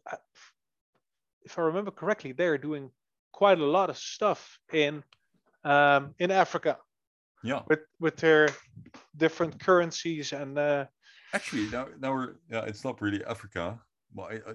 [1.43, 2.91] if I remember correctly, they're doing
[3.31, 5.03] quite a lot of stuff in
[5.63, 6.77] um, in Africa
[7.43, 8.49] yeah, with with their
[9.15, 10.85] different currencies and uh,
[11.33, 13.79] actually, now now we're yeah, it's not really Africa.
[14.13, 14.53] Well, I, I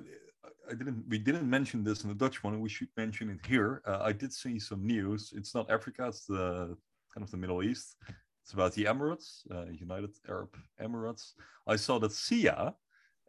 [0.73, 2.59] I didn't we didn't mention this in the Dutch one.
[2.61, 3.83] We should mention it here.
[3.87, 5.33] Uh, I did see some news.
[5.37, 6.07] It's not Africa.
[6.09, 6.77] It's the
[7.13, 7.97] kind of the Middle East.
[8.43, 11.35] It's about the Emirates, uh, United Arab Emirates.
[11.67, 12.75] I saw that SIA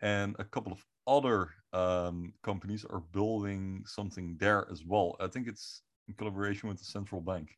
[0.01, 5.17] and a couple of other um, companies are building something there as well.
[5.19, 7.49] I think it's in collaboration with the central bank.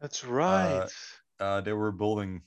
[0.00, 0.90] that's right.
[1.38, 2.42] Uh, they were building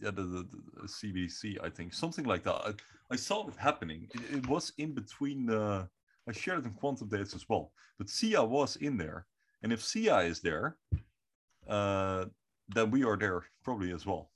[0.00, 0.48] yeah, the, the,
[0.80, 2.80] the CBC, I think, something like that.
[3.12, 4.08] I, saw it happening.
[4.14, 5.88] It, it was in between the.
[6.28, 7.72] I shared it in Quant Updates as well.
[7.98, 9.26] But SIA was in there,
[9.62, 10.76] and if SIA is there,
[11.68, 12.26] uh,
[12.68, 14.30] then we are there probably as well.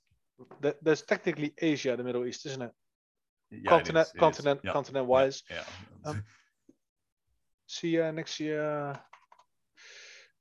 [0.61, 2.71] That, that's technically Asia, the Middle East, isn't it?
[3.49, 5.43] Yeah, continent, it is, it continent, Yeah, continent wise.
[5.49, 5.63] Yeah.
[6.05, 6.23] Um,
[7.67, 8.97] See you next year.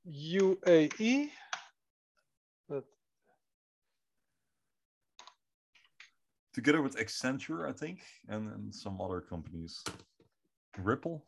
[0.09, 1.31] UAE.
[2.69, 2.85] But
[6.57, 8.01] Together with Accenture, I think,
[8.31, 9.85] and, and some other companies.
[10.79, 11.23] Ripple.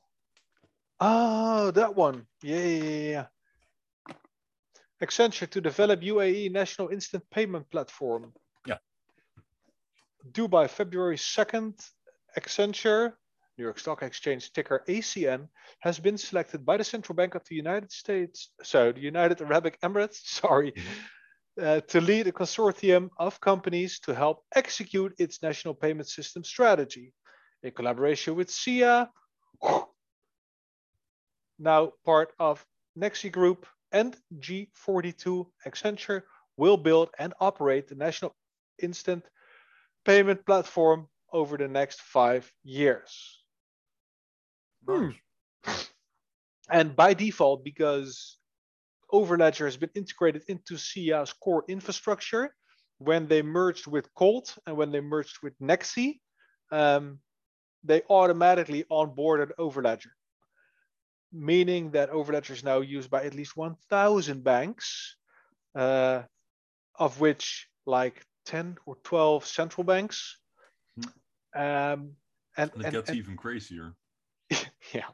[1.00, 2.26] oh, that one.
[2.42, 4.14] Yeah, yeah, yeah.
[5.02, 8.32] Accenture to develop UAE national instant payment platform.
[8.66, 8.78] Yeah.
[10.32, 11.74] Dubai February 2nd,
[12.38, 13.12] Accenture,
[13.58, 15.48] New York Stock Exchange ticker ACN,
[15.80, 19.74] has been selected by the Central Bank of the United States, so the United Arab
[19.82, 21.17] Emirates, sorry, mm-hmm.
[21.60, 27.12] Uh, to lead a consortium of companies to help execute its national payment system strategy
[27.62, 29.10] in collaboration with SIA,
[31.58, 32.64] now part of
[32.98, 36.22] Nexi Group and G42 Accenture
[36.56, 38.34] will build and operate the national
[38.80, 39.24] instant
[40.04, 43.42] payment platform over the next five years.
[44.86, 45.10] Hmm.
[46.70, 48.38] And by default, because
[49.12, 52.54] Overledger has been integrated into SIA's core infrastructure,
[52.98, 56.20] when they merged with Colt and when they merged with Nexi,
[56.72, 57.20] um,
[57.84, 60.10] they automatically onboarded Overledger,
[61.32, 65.16] meaning that Overledger is now used by at least 1,000 banks,
[65.76, 66.22] uh,
[66.98, 70.38] of which like 10 or 12 central banks.
[71.54, 72.16] Um,
[72.56, 73.94] and, And it and- gets and- even crazier.
[74.92, 75.04] yeah,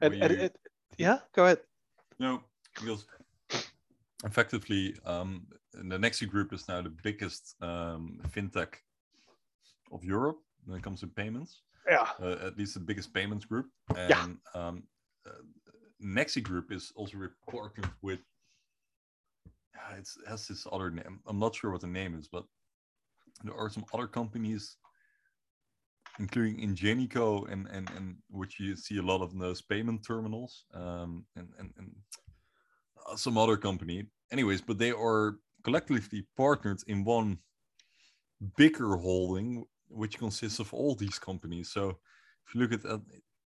[0.00, 0.50] and, and
[0.98, 1.58] yeah, go ahead.
[2.18, 2.42] No,
[2.74, 3.06] because
[4.24, 8.74] effectively, um, the Nexi Group is now the biggest um, fintech
[9.90, 11.62] of Europe when it comes to payments.
[11.88, 13.66] Yeah, uh, at least the biggest payments group.
[13.96, 14.26] And Yeah.
[14.54, 14.84] um,
[15.26, 15.42] uh,
[16.00, 17.16] Nexi Group is also
[17.50, 18.20] partnered with.
[19.76, 21.20] uh, It's, it has this other name.
[21.26, 22.44] I'm not sure what the name is, but
[23.42, 24.76] there are some other companies,
[26.20, 31.26] including Ingenico, and, and, and which you see a lot of those payment terminals, um,
[31.34, 31.90] and, and, and
[33.16, 34.06] some other company.
[34.30, 37.38] Anyways, but they are collectively partnered in one
[38.56, 41.70] bigger holding, which consists of all these companies.
[41.70, 41.98] So
[42.46, 43.00] if you look at at,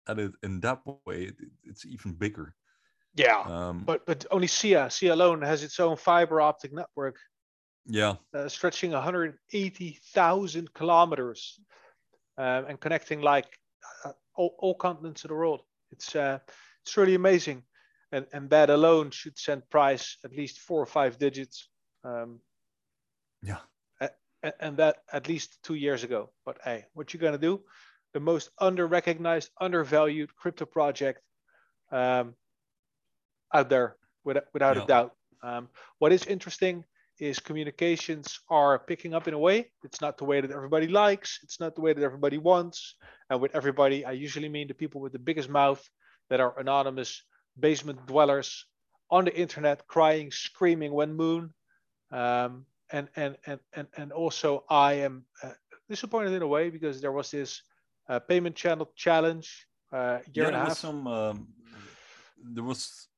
[0.08, 1.34] at it in that way, it,
[1.64, 2.54] it's even bigger.
[3.14, 3.42] yeah.
[3.46, 7.18] Um, but but only SIA, SIA alone has its own fiber optic network
[7.86, 11.60] yeah, uh, stretching 180,000 kilometers
[12.38, 13.58] um, and connecting like
[14.04, 15.62] uh, all, all continents of the world.
[15.90, 16.38] It's uh,
[16.82, 17.62] it's really amazing,
[18.12, 21.68] and and that alone should send price at least four or five digits,
[22.04, 22.40] um,
[23.42, 23.60] yeah,
[24.42, 26.30] and, and that at least two years ago.
[26.44, 27.62] But hey, what you gonna do?
[28.12, 31.20] The most under-recognized, undervalued crypto project
[31.92, 32.34] um,
[33.54, 34.82] out there, without, without Yeah.
[34.82, 35.12] a doubt.
[35.42, 36.84] Um, what is interesting
[37.20, 39.70] is communications are picking up in a way.
[39.84, 41.38] It's not the way that everybody likes.
[41.42, 42.96] It's not the way that everybody wants.
[43.28, 45.82] And with everybody, I usually mean the people with the biggest mouth
[46.30, 47.22] that are anonymous
[47.58, 48.66] basement dwellers
[49.10, 51.52] on the internet, crying, screaming when moon.
[52.12, 55.50] Um, and, and, and, and, and also I am uh,
[55.88, 57.62] disappointed in a way because there was this
[58.08, 60.48] uh, payment channel challenge uh, year yeah.
[60.48, 60.78] and a There was half.
[60.78, 61.06] some.
[61.06, 61.48] Um,
[62.42, 63.08] there was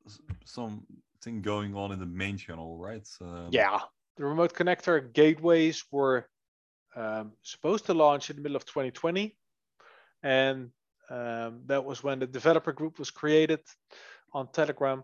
[0.45, 3.07] something going on in the main channel, right?
[3.21, 3.81] Um, Yeah,
[4.17, 6.29] the remote connector gateways were
[6.97, 9.37] um, supposed to launch in the middle of 2020,
[10.23, 10.71] and
[11.11, 13.61] um, that was when the developer group was created
[14.33, 15.03] on Telegram,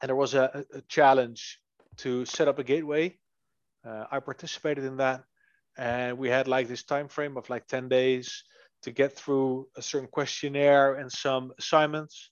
[0.00, 1.60] and there was a, a- challenge
[1.98, 3.18] to set up a gateway.
[3.86, 5.24] Uh, I participated in that,
[5.76, 8.44] and we had like this time frame of like 10 days
[8.82, 12.30] to get through a certain questionnaire and some assignments,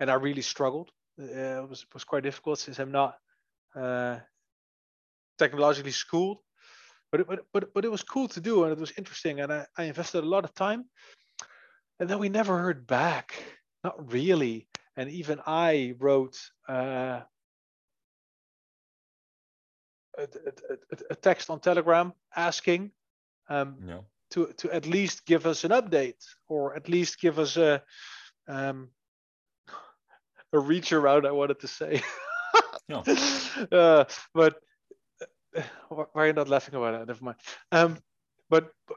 [0.00, 0.90] and I really struggled.
[1.20, 3.16] Uh, it was it was quite difficult since I'm not
[3.76, 4.18] uh,
[5.38, 6.38] technologically schooled,
[7.10, 9.52] but it, but but but it was cool to do and it was interesting and
[9.52, 10.84] I, I invested a lot of time,
[12.00, 13.34] and then we never heard back,
[13.82, 14.68] not really.
[14.96, 16.38] And even I wrote
[16.68, 17.20] uh,
[20.16, 22.92] a, a, a, text on Telegram asking
[23.48, 24.00] um, Yeah.
[24.30, 27.82] to to at least give us an update or at least give us a
[28.48, 28.90] um,
[30.52, 31.26] a reach around.
[31.26, 32.02] I wanted to say,
[32.88, 33.02] Yeah.
[33.72, 34.60] uh, but
[35.56, 37.06] uh, why are you not laughing about it?
[37.08, 37.38] Never mind.
[37.72, 37.98] Um,
[38.50, 38.96] but, but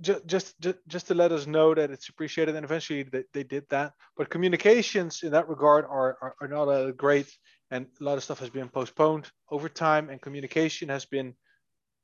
[0.00, 0.26] just
[0.58, 3.94] just just to let us know that it's appreciated, and eventually they, they did that.
[4.16, 7.28] But communications in that regard are are, are not uh, great,
[7.70, 11.34] and a lot of stuff has been postponed over time, and communication has been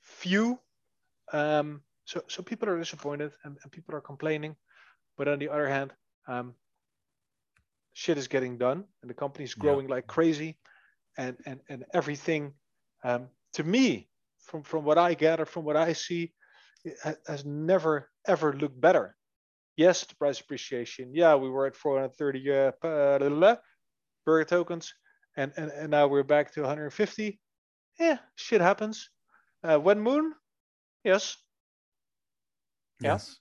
[0.03, 0.59] few.
[1.33, 4.57] Um, so so people are disappointed and, and people are complaining,
[5.17, 5.93] but on the other hand,
[6.29, 6.55] um,
[7.93, 9.61] shit is getting done, and the company is Yeah.
[9.61, 10.59] growing like crazy,
[11.17, 12.55] and and and everything
[13.05, 14.09] Um, to me,
[14.41, 16.33] from from what I gather, from what I see,
[17.27, 19.17] has never ever looked better.
[19.77, 21.15] Yes, the price appreciation.
[21.15, 23.57] Yeah, we were at 430 uh,
[24.27, 24.93] Burger tokens,
[25.37, 27.39] and, and and now we're back to 150.
[27.99, 29.11] Yeah, shit happens.
[29.63, 30.35] Uh, when Moon,
[31.05, 31.37] yes.
[33.01, 33.39] Yes.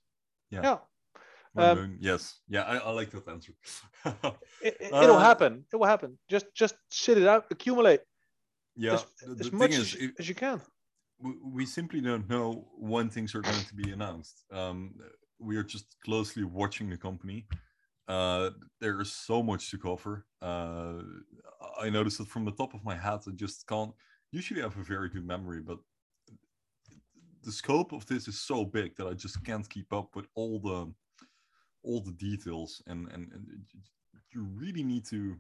[0.50, 0.62] Yeah.
[0.64, 0.78] yeah.
[1.56, 2.40] Um, moon, yes.
[2.48, 3.54] Yeah, I, I like that answer.
[4.62, 5.66] it, will uh, happen.
[5.74, 6.20] It will happen.
[6.30, 8.02] Just just sit it out, accumulate.
[8.76, 8.94] Yeah.
[8.94, 10.62] As, the, as much is, as you can
[11.20, 14.44] we simply don't know when things are going to be announced.
[14.52, 14.96] Um,
[15.40, 17.46] we are just closely watching the company.
[18.08, 20.26] Uh, there is so much to cover.
[20.42, 21.02] Uh,
[21.80, 23.92] I noticed that from the top of my head, I just can't.
[24.32, 25.80] Usually, I have a very good memory, but
[27.44, 30.60] the scope of this is so big that I just can't keep up with all
[30.60, 30.94] the
[31.84, 33.46] all the details, and and, and
[34.34, 35.38] you really need to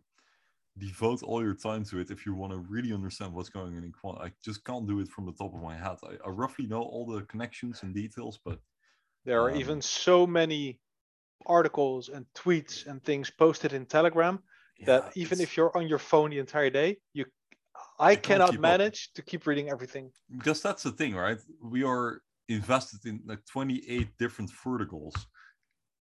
[0.78, 3.84] devote all your time to it if you want to really understand what's going on
[3.84, 4.19] in quant.
[4.21, 5.97] I just can't do it from the top of my head.
[6.03, 8.59] I, I roughly know all the connections and details, but
[9.25, 10.80] there are um, even so many
[11.45, 14.39] articles and tweets and things posted in Telegram
[14.80, 17.25] yeah, that even if you're on your phone the entire day, you
[17.99, 19.15] I cannot manage up.
[19.15, 20.11] to keep reading everything.
[20.36, 21.39] Because that's the thing, right?
[21.63, 25.15] We are invested in like 28 different verticals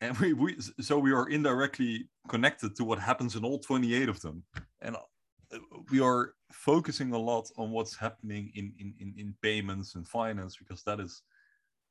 [0.00, 4.20] and we, we so we are indirectly connected to what happens in all 28 of
[4.20, 4.42] them.
[4.82, 5.58] And uh,
[5.90, 10.56] we are focusing a lot on what's happening in in, in, in payments and finance
[10.56, 11.22] because that is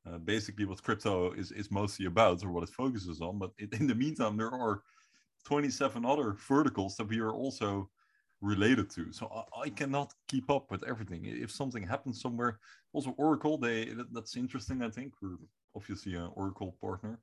[0.05, 3.39] uh, basically what crypto is, is mostly about or what it focuses on.
[3.39, 4.81] But it, in the meantime there are
[5.45, 7.89] 27 other verticals that we are also
[8.41, 9.11] related to.
[9.13, 11.25] So I, I, cannot keep up with everything.
[11.25, 12.59] If something happens somewhere
[12.91, 15.13] also oracle they that's interesting i think.
[15.21, 15.37] We're
[15.75, 17.19] obviously an oracle partner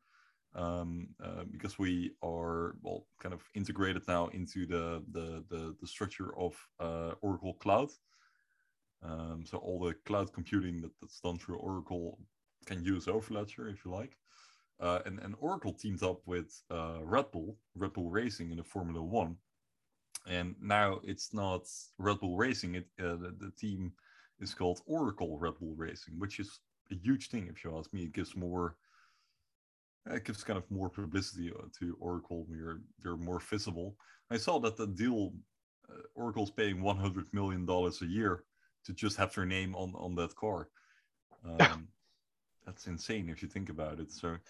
[0.54, 5.86] um, uh, because we are well kind of integrated now into the the the, the
[5.86, 7.90] structure of uh, Oracle Cloud.
[9.02, 12.18] Um, so all the cloud computing that, that's done through Oracle
[12.66, 14.16] can use Overledger if you like.
[14.78, 18.64] Uh, and, and Oracle teamed up with uh, Red Bull, Red Bull Racing in the
[18.64, 19.36] Formula One.
[20.26, 21.62] And now it's not
[21.98, 23.92] Red Bull Racing, it, uh, the, the team
[24.38, 28.04] is called Oracle Red Bull Racing, which is a huge thing if you ask me.
[28.04, 28.76] It gives more
[30.06, 32.46] it gives kind of more publicity uh, to Oracle.
[32.48, 33.96] We're they're more visible.
[34.30, 35.32] I saw that the deal,
[35.90, 38.44] uh, Oracle's paying 100 million dollars a year
[38.84, 40.68] to just have their name on on that car.
[41.42, 41.88] Um,
[42.66, 44.12] that's insane if you think about it.
[44.12, 44.40] So, it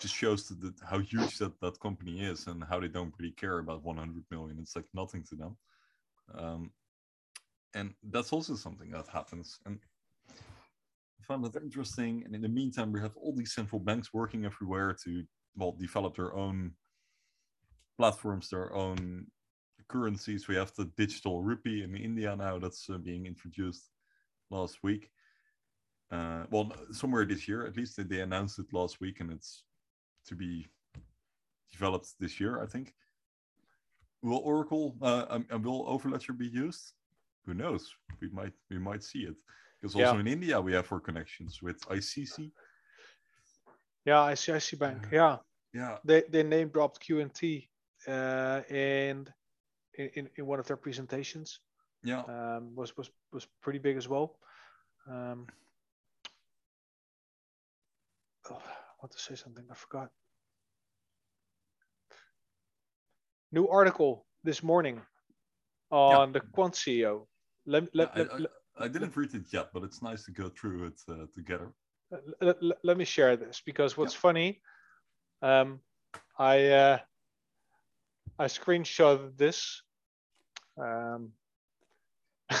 [0.00, 3.60] just shows the, how huge that that company is and how they don't really care
[3.60, 4.58] about 100 million.
[4.58, 5.56] It's like nothing to them.
[6.34, 6.72] Um,
[7.74, 9.58] and that's also something that happens.
[9.66, 9.78] And
[11.32, 12.22] found that interesting.
[12.24, 15.24] And in the meantime, we have all these central banks working everywhere to
[15.56, 16.72] well develop their own
[17.98, 19.26] platforms, their own
[19.88, 20.48] currencies.
[20.48, 23.84] We have the digital rupee in India now that's uh, being introduced
[24.50, 25.10] last week.
[26.10, 29.64] Uh, well, somewhere this year, at least they announced it last week, and it's
[30.26, 30.66] to be
[31.70, 32.94] developed this year, I think.
[34.22, 36.92] Will Oracle uh, and um, will Overledger be used?
[37.46, 37.90] Who knows?
[38.20, 39.36] We might we might see it.
[39.82, 40.20] Because also yeah.
[40.20, 42.52] in India we have our connections with ICC.
[44.04, 45.08] Yeah, ICICI Bank.
[45.10, 45.38] Yeah.
[45.74, 45.98] Yeah.
[46.04, 47.66] They they name dropped QNT
[48.06, 49.32] uh, and
[49.98, 51.58] in, in one of their presentations.
[52.04, 52.22] Yeah.
[52.22, 54.38] Um, was was was pretty big as well.
[55.10, 55.46] Um,
[58.50, 59.64] oh, I want to say something.
[59.68, 60.10] I forgot.
[63.50, 65.00] New article this morning
[65.90, 66.32] on yeah.
[66.32, 67.26] the Quant CEO.
[67.66, 70.48] Let, let, yeah, I, let, I didn't read it yet, but it's nice to go
[70.48, 71.72] through it uh, together.
[72.40, 74.20] Let, let, me share this because what's yeah.
[74.20, 74.60] funny,
[75.40, 75.80] um,
[76.38, 76.98] I uh,
[78.38, 79.82] I screenshot this
[80.78, 81.30] um,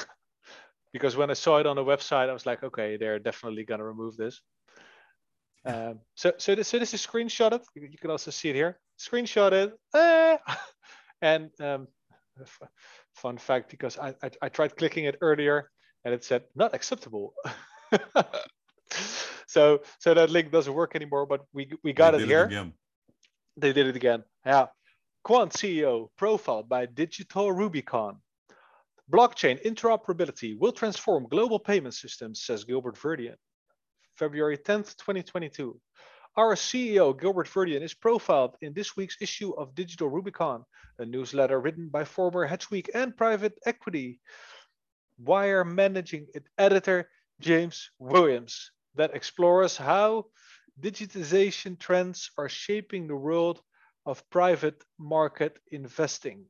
[0.92, 3.84] because when I saw it on the website, I was like, okay, they're definitely gonna
[3.84, 4.40] remove this.
[5.64, 7.62] Um, so so this so this is screenshotted.
[7.76, 8.80] You, you can also see it here.
[8.98, 10.36] Screenshotted, eh!
[11.22, 11.86] and um,
[13.14, 15.70] fun fact because I, I I tried clicking it earlier
[16.04, 17.34] and it said not acceptable.
[19.46, 22.48] so so that link doesn't work anymore, but we we got they it here.
[22.50, 22.72] It
[23.56, 24.24] they did it again.
[24.46, 24.66] Yeah.
[25.24, 28.16] Quant CEO profiled by Digital Rubicon.
[29.12, 33.36] Blockchain interoperability will transform global payment systems, says Gilbert Verdian.
[34.16, 35.78] February 10th, 2022.
[36.36, 40.64] Our CEO, Gilbert Verdian, is profiled in this week's issue of Digital Rubicon,
[40.98, 44.18] a newsletter written by former HedgeWeek and private equity
[45.24, 46.26] Wire managing
[46.58, 47.08] editor
[47.40, 50.26] James Williams that explores how
[50.80, 53.60] digitization trends are shaping the world
[54.04, 56.44] of private market investing.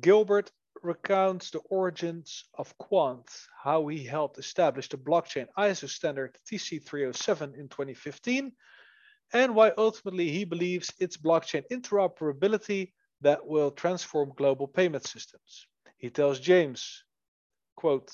[0.00, 0.50] Gilbert
[0.82, 3.28] recounts the origins of Quant,
[3.62, 8.52] how he helped establish the blockchain ISO standard TC307 in 2015,
[9.32, 15.66] and why ultimately he believes it's blockchain interoperability that will transform global payment systems.
[15.98, 17.04] He tells James,
[17.80, 18.10] quote,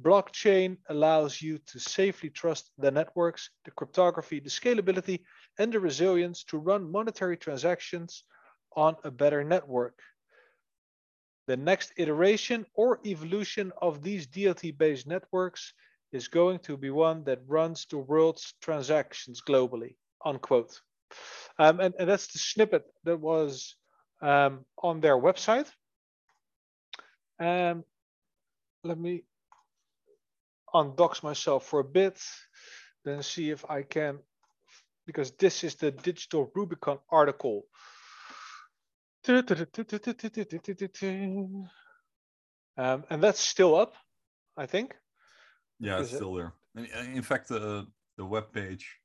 [0.00, 5.18] blockchain allows you to safely trust the networks, the cryptography, the scalability,
[5.58, 8.24] and the resilience to run monetary transactions
[8.76, 9.98] on a better network.
[11.48, 15.74] The next iteration or evolution of these DLT-based networks
[16.12, 20.80] is going to be one that runs the world's transactions globally, unquote.
[21.58, 23.74] Um, and, and, that's the snippet that was
[24.22, 25.68] um, on their website.
[27.40, 27.84] Um,
[28.84, 29.24] let me
[30.74, 32.18] undox myself for a bit,
[33.04, 34.18] then see if I can,
[35.06, 37.64] because this is the Digital Rubicon article
[39.28, 39.44] um,
[43.10, 43.94] and that's still up,
[44.56, 44.96] I think.
[45.78, 46.50] Yeah, it's still it?
[46.74, 47.14] there.
[47.14, 47.84] In fact, uh,
[48.16, 48.96] the web page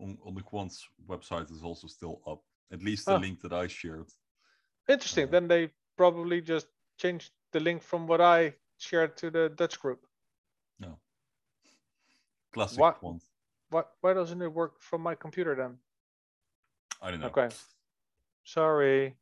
[0.00, 2.40] on, on the Quant's website is also still up.
[2.72, 3.18] At least the oh.
[3.18, 4.08] link that I shared.
[4.88, 5.28] Interesting.
[5.28, 6.66] Uh, then they probably just
[6.98, 10.06] changed the link from what I shared to the Dutch group.
[10.78, 10.98] No.
[12.52, 13.02] Classic what.
[13.70, 15.76] What, why doesn't it work from my computer then?
[17.02, 17.26] I don't know.
[17.26, 17.48] Okay.
[18.44, 19.14] Sorry.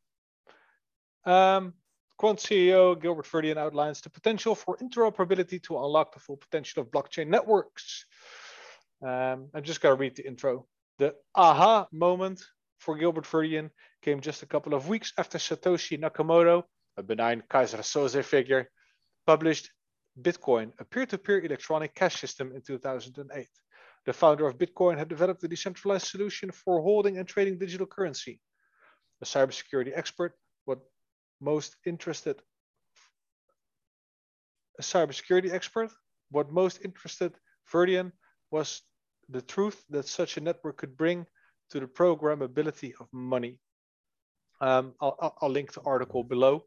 [1.25, 1.75] Um,
[2.17, 6.91] Quant CEO Gilbert Verdian outlines the potential for interoperability to unlock the full potential of
[6.91, 8.07] blockchain networks.
[9.03, 10.67] Um, I'm just going to read the intro.
[10.99, 12.43] The aha moment
[12.79, 16.63] for Gilbert Verdian came just a couple of weeks after Satoshi Nakamoto,
[16.97, 18.71] a benign Keyser Söze figure,
[19.27, 19.71] published
[20.21, 23.47] Bitcoin, a peer-to-peer electronic cash system in 2008.
[24.07, 28.41] The founder of Bitcoin had developed a decentralized solution for holding and trading digital currency.
[29.21, 30.79] A cybersecurity expert, what
[31.41, 32.41] most interested
[34.79, 35.91] a cybersecurity expert.
[36.31, 37.33] What most interested
[37.73, 38.13] Verdian
[38.51, 38.83] was
[39.29, 41.27] the truth that such a network could bring
[41.71, 43.59] to the programmability of money.
[44.61, 46.65] Um, I'll, I'll, link the article below.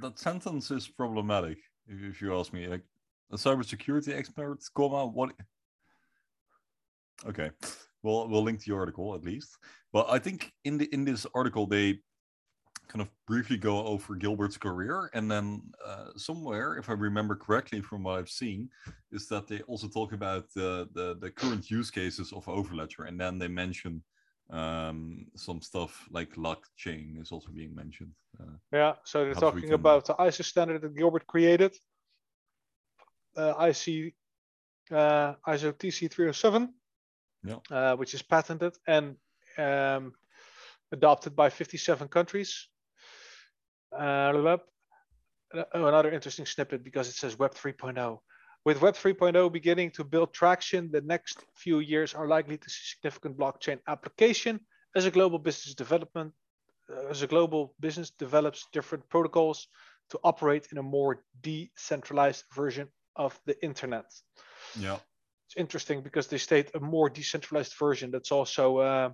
[0.00, 1.58] That sentence is problematic,
[1.88, 2.66] if you ask me.
[2.66, 2.84] Like
[3.32, 5.32] a cybersecurity expert, comma what?
[7.26, 7.50] Okay,
[8.02, 9.56] well, we'll link the article at least.
[9.92, 12.00] But I think in the in this article they
[12.88, 17.80] kind of briefly go over Gilbert's career, and then uh, somewhere, if I remember correctly
[17.80, 18.68] from what I've seen,
[19.10, 23.20] is that they also talk about the the, the current use cases of Overledger, and
[23.20, 24.02] then they mention
[24.50, 28.12] um, some stuff like LockChain is also being mentioned.
[28.38, 31.74] Uh, yeah, so they're talking about the ISO standard that Gilbert created,
[33.36, 34.14] uh, IC,
[34.90, 36.68] uh, ISO TC307,
[37.44, 37.56] yeah.
[37.70, 39.16] uh, which is patented and
[39.58, 40.12] um,
[40.92, 42.68] adopted by 57 countries.
[43.96, 44.58] Uh,
[45.74, 48.18] another interesting snippet because it says Web 3.0.
[48.66, 52.96] With Web 3.0 beginning to build traction, the next few years are likely to see
[52.96, 54.58] significant blockchain application
[54.96, 56.32] as a global business development,
[56.92, 59.68] uh, as a global business develops different protocols
[60.10, 64.06] to operate in a more decentralized version of the internet.
[64.76, 64.98] Yeah,
[65.46, 68.10] it's interesting because they state a more decentralized version.
[68.10, 69.10] That's also uh,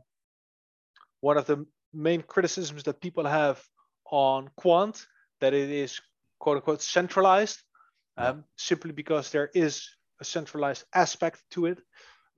[1.21, 3.63] one of the main criticisms that people have
[4.11, 4.97] on Quant
[5.43, 6.01] that it is
[6.39, 7.59] quote unquote centralized,
[8.17, 9.89] um, simply because there is
[10.21, 11.79] a centralized aspect to it.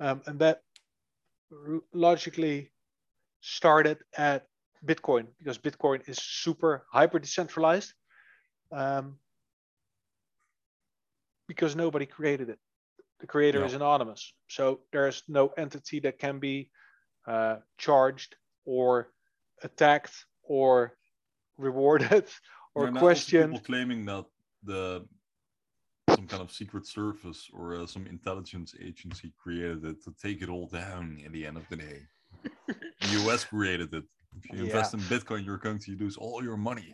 [0.00, 0.60] Um, and that
[1.92, 2.72] logically
[3.40, 4.46] started at
[4.84, 7.92] Bitcoin because Bitcoin is super hyper decentralized
[8.72, 9.18] um,
[11.46, 12.58] because nobody created it.
[13.20, 13.66] The creator yeah.
[13.66, 14.34] is anonymous.
[14.48, 16.70] So there's no entity that can be
[17.26, 19.12] uh, charged or
[19.62, 20.12] attacked
[20.42, 20.96] or
[21.56, 22.26] rewarded
[22.74, 23.52] or questioned.
[23.52, 24.24] People claiming that
[24.62, 25.06] the
[26.14, 30.48] some kind of secret service or uh, some intelligence agency created it to take it
[30.48, 32.00] all down in the end of the day.
[33.00, 34.04] the US created it.
[34.36, 35.00] If you invest yeah.
[35.00, 36.92] in Bitcoin, you're going to lose all your money.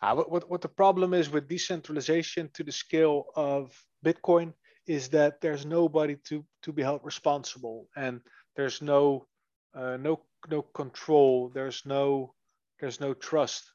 [0.00, 3.72] Uh, what, what, what the problem is with decentralization to the scale of
[4.04, 4.54] Bitcoin
[4.86, 8.20] is that there's nobody to, to be held responsible and
[8.56, 9.26] there's no
[9.74, 11.50] uh, no no control.
[11.54, 12.34] There's no
[12.80, 13.70] there's no trust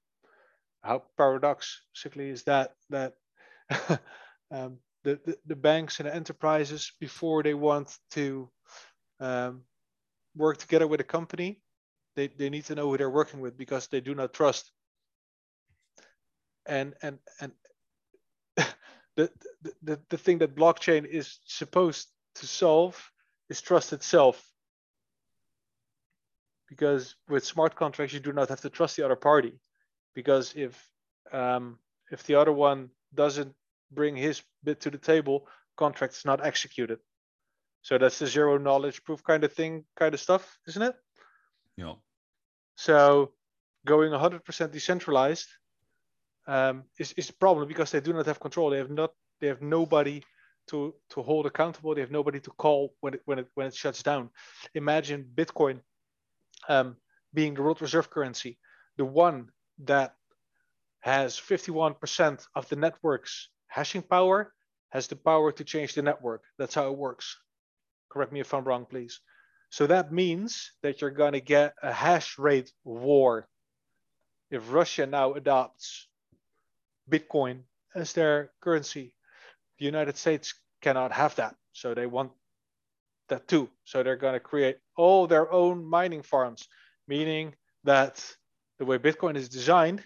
[0.86, 3.13] how paradoxically is that that
[4.52, 8.50] um, the, the, the banks and the enterprises before they want to
[9.20, 9.62] um,
[10.36, 11.62] work together with a company
[12.16, 14.72] they, they need to know who they're working with because they do not trust.
[16.66, 17.52] And and and
[19.16, 19.30] the,
[19.84, 23.12] the the thing that blockchain is supposed to solve
[23.50, 24.43] is trust itself.
[26.68, 29.60] Because with smart contracts you do not have to trust the other party.
[30.16, 30.89] Because if
[31.32, 31.78] um,
[32.12, 33.54] if the other one doesn't
[33.91, 36.99] bring his bit to the table, contract is not executed.
[37.81, 40.95] So that's the zero knowledge proof kind of thing, kind of stuff, isn't it?
[41.77, 41.93] Yeah.
[42.75, 43.33] So
[43.86, 45.47] going 100% decentralized
[46.47, 48.69] um, is, is a problem because they do not have control.
[48.69, 49.11] They have not
[49.41, 50.23] they have nobody
[50.67, 51.93] to to hold accountable.
[51.93, 54.29] They have nobody to call when it when it when it shuts down.
[54.73, 55.81] Imagine Bitcoin
[56.69, 56.97] um,
[57.33, 58.57] being the world reserve currency,
[58.97, 59.49] the one
[59.83, 60.15] that
[61.01, 64.53] has 51% of the network's hashing power
[64.91, 66.43] has the power to change the network.
[66.57, 67.38] That's how it works.
[68.09, 69.19] Correct me if I'm wrong, please.
[69.69, 73.49] So that means that you're going to get a hash rate war.
[74.49, 76.07] If Russia now adopts
[77.09, 77.63] Bitcoin
[77.93, 79.13] as their currency,
[79.78, 81.55] the United States cannot have that.
[81.73, 82.32] So they want
[83.28, 83.69] that too.
[83.84, 86.69] So they're going to create all their own mining farms,
[87.09, 87.53] meaning
[87.84, 88.23] that
[88.80, 90.01] the way Bitcoin is designed,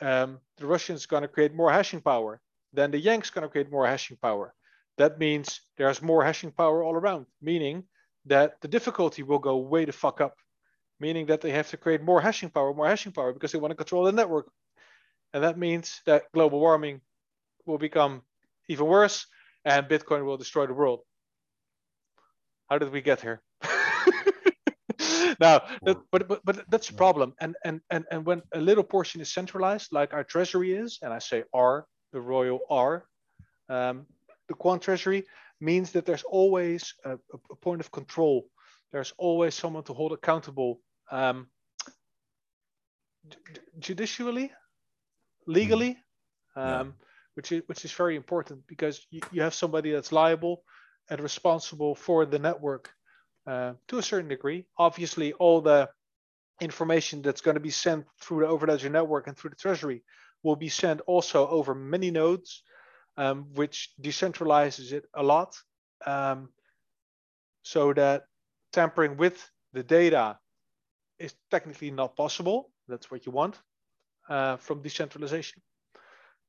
[0.00, 2.40] um, the Russians are going to create more hashing power.
[2.74, 4.52] Then the Yanks going to create more hashing power.
[4.98, 7.84] That means there's more hashing power all around, meaning
[8.26, 10.36] that the difficulty will go way the fuck up,
[10.98, 13.70] meaning that they have to create more hashing power, more hashing power because they want
[13.70, 14.50] to control the network.
[15.32, 17.00] And that means that global warming
[17.66, 18.22] will become
[18.68, 19.26] even worse
[19.64, 21.00] and Bitcoin will destroy the world.
[22.68, 23.42] How did we get here?
[25.40, 27.34] now, that, but, but but that's a problem.
[27.40, 31.12] And and and and when a little portion is centralized, like our treasury is, and
[31.12, 33.04] I say R, the royal R,
[33.68, 34.06] um,
[34.48, 35.24] the quant treasury
[35.60, 37.18] means that there's always a,
[37.50, 38.46] a, point of control.
[38.92, 41.48] There's always someone to hold accountable, um,
[43.80, 44.52] judicially,
[45.46, 45.98] legally,
[46.56, 46.84] um, yeah.
[47.34, 50.62] which is which is very important because you, you have somebody that's liable
[51.10, 52.90] and responsible for the network
[53.46, 54.66] uh, to a certain degree.
[54.78, 55.88] Obviously, all the
[56.60, 60.04] information that's going to be sent through the Overledger network and through the Treasury
[60.44, 62.62] will be sent also over many nodes,
[63.16, 65.56] um, which decentralizes it a lot,
[66.06, 66.50] um,
[67.62, 68.26] so that
[68.72, 70.38] tampering with the data
[71.18, 72.70] is technically not possible.
[72.86, 73.58] That's what you want
[74.28, 75.62] uh, from decentralization.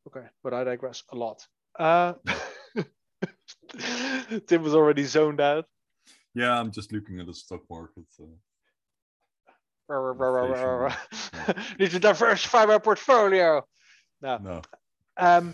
[0.07, 1.47] Okay, but I digress a lot.
[1.79, 2.13] Uh,
[4.47, 5.65] Tim was already zoned out.
[6.33, 8.03] Yeah, I'm just looking at the stock market.
[8.11, 8.29] So.
[11.79, 13.65] Need to diversify my portfolio.
[14.25, 14.37] No.
[14.37, 14.61] No.
[15.17, 15.53] Um,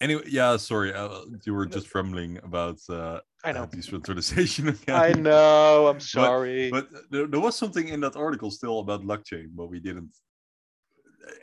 [0.00, 0.92] anyway, yeah, sorry.
[0.92, 4.96] Uh, you were just rambling about uh, I know decentralization again.
[4.96, 5.86] I know.
[5.86, 6.70] I'm sorry.
[6.70, 10.10] But, but there, there, was something in that article still about blockchain, but we didn't.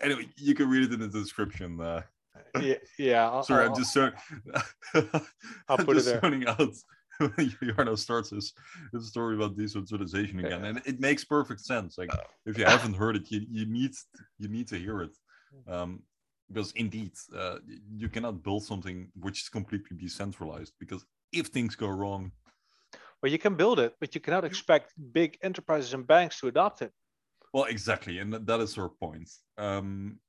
[0.01, 1.79] Anyway, you can read it in the description.
[1.79, 2.01] Uh,
[2.61, 3.29] yeah, yeah.
[3.29, 4.11] I'll, Sorry, i am just sorry.
[5.69, 6.19] I'll put it there.
[6.19, 6.75] Zoning out
[7.21, 8.51] Jarno starts his,
[8.91, 10.69] his story about decentralization again, yeah.
[10.69, 11.97] and it makes perfect sense.
[11.97, 12.09] Like
[12.45, 13.91] if you haven't heard it, you, you need
[14.37, 15.15] you need to hear it,
[15.67, 16.01] um,
[16.47, 17.57] because indeed uh,
[17.97, 20.73] you cannot build something which is completely decentralized.
[20.79, 22.31] Because if things go wrong,
[23.21, 26.81] well, you can build it, but you cannot expect big enterprises and banks to adopt
[26.81, 26.91] it.
[27.53, 29.29] Well, exactly, and that is our point.
[29.57, 30.19] Um,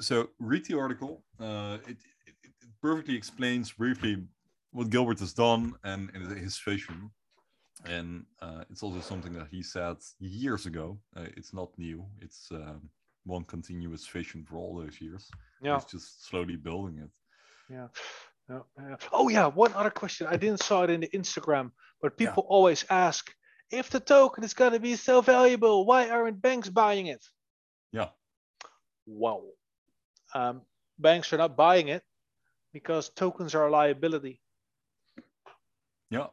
[0.00, 1.24] so read the article.
[1.40, 1.96] Uh, it,
[2.26, 2.50] it, it,
[2.82, 4.22] perfectly explains briefly
[4.72, 7.10] what Gilbert has done and, and his vision.
[7.86, 10.98] And uh, it's also something that he said years ago.
[11.16, 12.04] Uh, it's not new.
[12.20, 12.90] It's um,
[13.24, 15.30] one continuous vision for all those years.
[15.62, 15.74] Yeah.
[15.74, 17.10] He's just slowly building it.
[17.70, 17.88] Yeah.
[18.50, 18.96] Yeah, yeah.
[19.10, 20.26] Oh yeah, one other question.
[20.26, 21.70] I didn't saw it in the Instagram,
[22.02, 22.54] but people yeah.
[22.54, 23.32] always ask
[23.70, 27.24] if the token is gonna be so valuable, why aren't banks buying it?
[27.90, 28.08] Yeah.
[29.06, 29.44] Wow
[30.34, 30.62] um,
[30.98, 32.02] banks are not buying it
[32.72, 34.40] because tokens are a liability.
[36.10, 36.26] Yeah.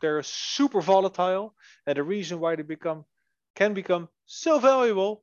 [0.00, 1.54] They're super volatile,
[1.86, 3.04] and the reason why they become
[3.54, 5.22] can become so valuable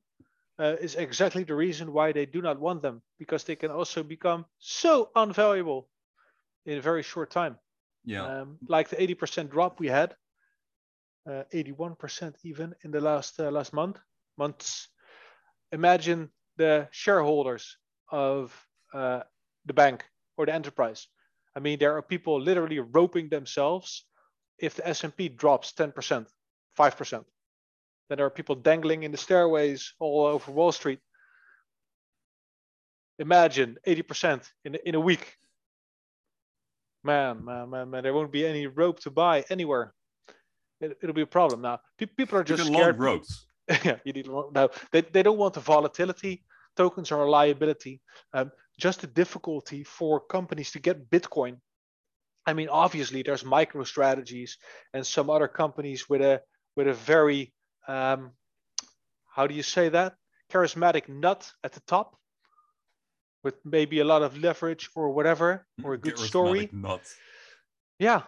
[0.60, 4.02] uh, is exactly the reason why they do not want them because they can also
[4.02, 5.86] become so unvaluable
[6.66, 7.56] in a very short time.
[8.04, 8.26] Yeah.
[8.26, 10.14] Um, like the 80% drop we had,
[11.26, 13.98] uh, 81% even in the last uh, last month
[14.36, 14.88] months.
[15.72, 17.76] Imagine the shareholders
[18.10, 18.54] of
[18.92, 19.20] uh,
[19.66, 20.04] the bank
[20.36, 21.08] or the enterprise.
[21.56, 24.04] I mean, there are people literally roping themselves
[24.58, 26.26] if the S&P drops 10%,
[26.78, 27.24] 5%.
[28.10, 30.98] Then there are people dangling in the stairways all over Wall Street.
[33.20, 35.36] Imagine 80% in, in a week.
[37.04, 39.94] Man, man, man, man, there won't be any rope to buy anywhere.
[40.80, 41.62] It, will be a problem.
[41.62, 42.98] Now, pe- people are just scared.
[42.98, 43.46] Long ropes.
[43.84, 44.70] yeah, you need long, no.
[44.90, 46.42] They, they don't want the volatility
[46.76, 48.00] tokens are a liability.
[48.32, 51.58] Um, just the difficulty for companies to get Bitcoin.
[52.46, 54.58] I mean, obviously, there's micro strategies
[54.94, 56.40] and some other companies with a
[56.76, 57.52] with a very
[57.90, 58.20] um,
[59.34, 60.14] how do you say that
[60.52, 62.16] charismatic nut at the top.
[63.42, 66.68] with maybe a lot of leverage or whatever, or a good story.
[66.68, 67.16] Charismatic Nuts.
[67.98, 68.22] Yeah,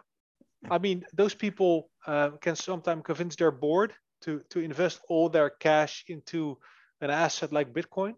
[0.70, 5.50] I mean, those people uh, can sometimes convince their board to to invest all their
[5.50, 6.56] cash into
[7.00, 8.14] an asset like Bitcoin.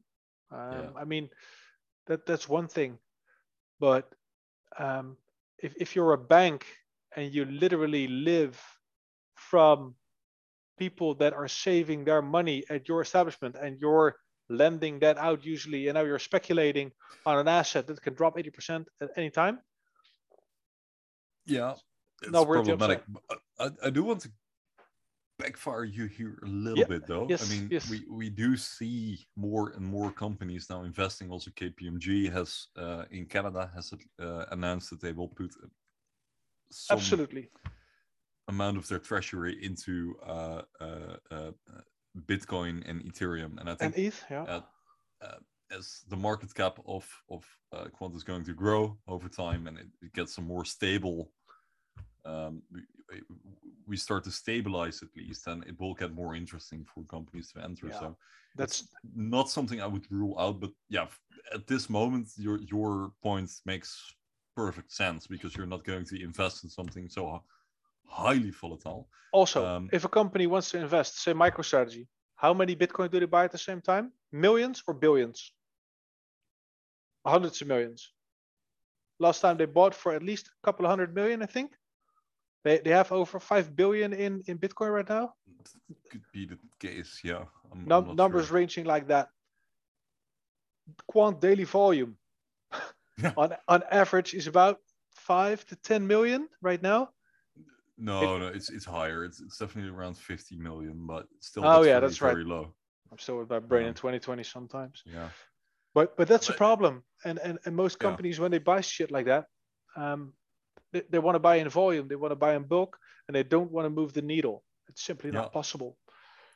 [0.50, 1.02] Um, Yeah.
[1.02, 1.30] I mean,
[2.06, 2.98] that that's one thing,
[3.80, 4.06] but
[4.78, 5.16] um,
[5.58, 6.66] if if you're a bank
[7.16, 8.54] and you literally live
[9.34, 9.94] from
[10.78, 14.16] people that are saving their money at your establishment and you're
[14.48, 16.90] lending that out usually and now you're speculating
[17.24, 19.58] on an asset that can drop 80% at any time
[21.46, 21.74] Yeah,
[22.22, 23.02] it's the problematic.
[23.58, 24.30] I, I do want to
[25.38, 27.26] backfire you here a little Yeah, bit, though.
[27.28, 27.90] yes, I mean, yes.
[27.90, 31.30] we, we do see more and more companies now investing.
[31.30, 35.66] Also, KPMG has uh, in Canada has uh, announced that they will put uh,
[36.70, 37.50] some absolutely
[38.48, 41.50] amount of their treasury into uh, uh, uh,
[42.26, 44.60] Bitcoin and Ethereum, and I think and ETH yeah uh,
[45.22, 45.38] uh,
[45.76, 49.78] as the market cap of of uh, Quant is going to grow over time and
[49.78, 51.30] it, it gets a more stable,
[52.24, 52.80] um, we,
[53.86, 57.62] we start to stabilize at least, and it will get more interesting for companies to
[57.62, 57.88] enter.
[57.88, 58.00] Yeah.
[58.00, 58.16] So
[58.56, 61.06] that's not something I would rule out, but yeah,
[61.52, 64.14] at this moment, your your point makes
[64.56, 67.42] perfect sense because you're not going to invest in something so
[68.06, 69.08] highly volatile.
[69.32, 72.06] also um, if a company wants to invest say microstrategy
[72.36, 75.52] how many bitcoin do they buy at the same time millions or billions
[77.26, 78.12] hundreds of millions
[79.18, 81.72] last time they bought for at least a couple of hundred million i think
[82.64, 85.34] they, they have over 5 billion in in bitcoin right now
[86.10, 87.44] Could be the case, yeah.
[87.72, 88.56] I'm, I'm numbers sure.
[88.58, 89.28] ranging like that.
[91.06, 92.16] Quant daily volume
[93.22, 93.32] Yeah.
[93.36, 94.78] on on average is about
[95.14, 97.08] five to ten million right now.
[97.96, 99.24] No, no, it's it's higher.
[99.24, 101.64] It's it's definitely around 50 million, but still.
[101.64, 102.32] Oh, that's yeah, very, that's right.
[102.32, 102.74] Very low.
[103.12, 105.02] I'm still with my brain in Um, 2020 sometimes.
[105.06, 105.28] Yeah.
[105.94, 107.04] But but that's a problem.
[107.24, 108.08] And and, and most Yeah.
[108.08, 109.46] companies when they buy shit like that,
[109.96, 110.34] um,
[110.92, 112.98] they, they want to buy in volume, they want to buy in bulk,
[113.28, 114.64] and they don't want to move the needle.
[114.88, 115.40] It's simply Yeah.
[115.40, 115.96] not possible.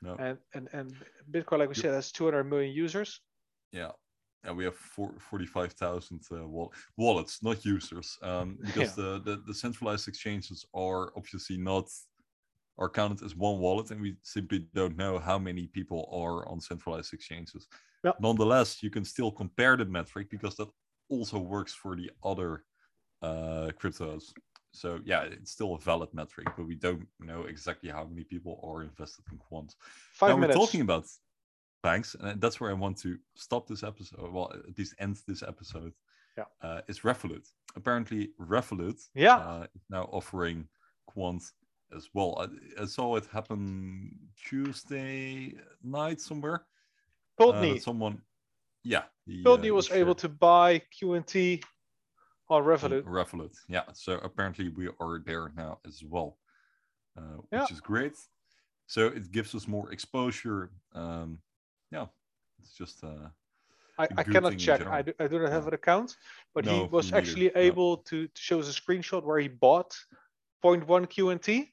[0.03, 0.17] No.
[0.17, 0.93] And and and
[1.31, 3.21] Bitcoin, like we said, has 200 million users.
[3.71, 3.93] Yeah.
[4.45, 9.55] And we have four, 45,000 uh, wall- wallets, not users, um, because the, the, the
[9.55, 11.89] centralized exchanges are obviously not
[12.79, 16.61] are counted as one wallet, and we simply don't know how many people are on
[16.61, 17.67] centralized exchanges.
[18.05, 18.13] Yeah.
[18.21, 20.69] Nonetheless, you can still compare the metric because that
[21.09, 22.65] also works for the other
[23.23, 24.33] uh, cryptos.
[24.73, 28.61] So yeah, it's still a valid metric, but we don't know exactly how many people
[28.63, 29.75] are invested in quant.
[30.13, 30.57] Five now minutes.
[30.57, 31.07] we're talking about
[31.83, 34.33] banks, and that's where I want to stop this episode.
[34.33, 35.93] Well, at least end this episode.
[36.37, 36.45] Yeah.
[36.63, 37.47] Uh, is Revolut.
[37.75, 39.37] Apparently, Revolut Yeah.
[39.39, 40.69] uh, is now offering
[41.07, 41.43] quant
[41.97, 42.39] as well.
[42.39, 44.17] I, I saw it happen
[44.49, 46.67] Tuesday night somewhere.
[47.41, 48.21] Uh, someone,
[48.85, 51.63] yeah, he, uh, was able to buy QNT
[52.51, 53.03] on on Revolut.
[53.05, 53.55] Revolut.
[53.69, 56.39] Yeah, so apparently we are there now as well,
[57.17, 57.67] uh, which Yeah.
[57.71, 58.15] is great.
[58.87, 60.71] So it gives us more exposure.
[60.95, 61.39] Um,
[61.91, 62.07] yeah,
[62.61, 63.29] it's just uh,
[63.99, 64.87] I, I cannot check.
[64.87, 65.69] I do, I do not have Yeah.
[65.69, 66.17] an account,
[66.55, 67.19] but he was neither.
[67.19, 67.61] actually No.
[67.61, 69.97] able to, to show us a screenshot where he bought
[70.65, 71.73] 0.1 QNT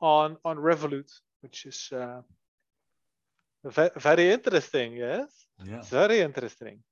[0.00, 1.10] on on Revolut,
[1.42, 2.22] which is uh,
[3.64, 4.92] ve- very interesting.
[4.96, 5.82] Yes, yeah.
[5.82, 6.82] very interesting.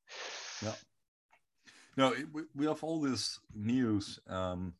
[1.97, 4.73] No, it, we, we have all this news um,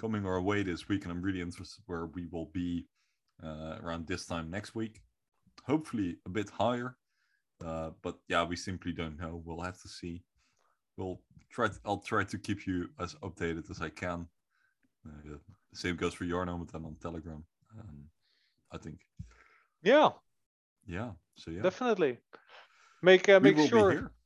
[0.00, 2.86] coming our way this week, and I'm really interested where we will be
[3.42, 5.00] uh, around this time next week.
[5.64, 6.96] Hopefully, a bit higher,
[7.64, 9.42] uh, but yeah, we simply don't know.
[9.44, 10.22] We'll have to see.
[10.96, 11.20] We'll
[11.50, 11.68] try.
[11.68, 14.26] To, I'll try to keep you as updated as I can.
[15.06, 15.40] Uh, the
[15.78, 17.44] same goes for Jarno, but then on Telegram.
[17.78, 18.04] Um,
[18.72, 19.00] I think.
[19.82, 20.10] Yeah,
[20.86, 21.10] Yeah.
[21.36, 22.18] So yeah, definitely.
[23.02, 24.10] Make uh, make sure.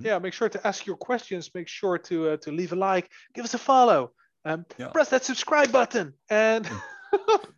[0.00, 1.50] Yeah, make sure to ask your questions.
[1.54, 4.10] Make sure to uh, to leave a like, give us a follow,
[4.44, 4.88] um, Yeah.
[4.88, 6.68] press that subscribe button, and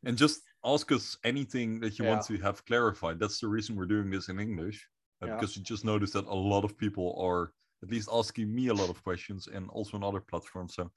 [0.05, 3.19] and just ask us anything that you want to have clarified.
[3.21, 4.79] That's the reason we're doing this in English,
[5.23, 5.35] uh, Yeah.
[5.35, 7.53] because you just noticed that a lot of people are
[7.83, 10.75] at least asking me a lot of questions, and also on other platforms.
[10.75, 10.91] So,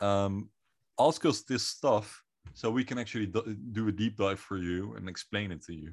[0.00, 0.50] um,
[0.98, 2.22] ask us this stuff
[2.52, 5.74] so we can actually do, do a deep dive for you and explain it to
[5.74, 5.92] you.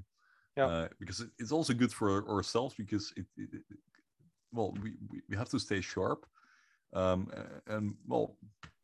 [0.58, 0.66] Yeah.
[0.66, 3.78] Uh, because it, it's also good for ourselves because it, it, it
[4.52, 6.26] well we, we we have to stay sharp,
[6.94, 7.32] um,
[7.68, 8.38] and well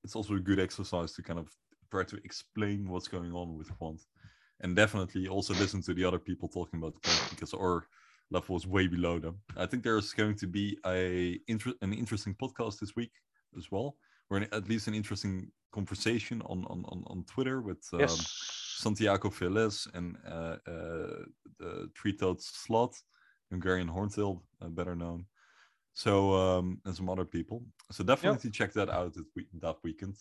[0.03, 1.49] it's also a good exercise to kind of
[1.91, 4.01] try to explain what's going on with quant
[4.61, 7.87] and definitely also listen to the other people talking about quant because our
[8.31, 11.39] level is way below them i think there's going to be a
[11.81, 13.11] an interesting podcast this week
[13.57, 13.95] as well
[14.29, 19.29] or at least an interesting conversation on on on, on twitter with um, yes, santiago
[19.29, 21.23] Velez and uh, uh,
[21.59, 22.93] the three-toed slot
[23.49, 25.25] hungarian horntail uh, better known
[25.93, 27.63] So um, and some other people.
[27.91, 30.15] So definitely check that out that, we- that weekend.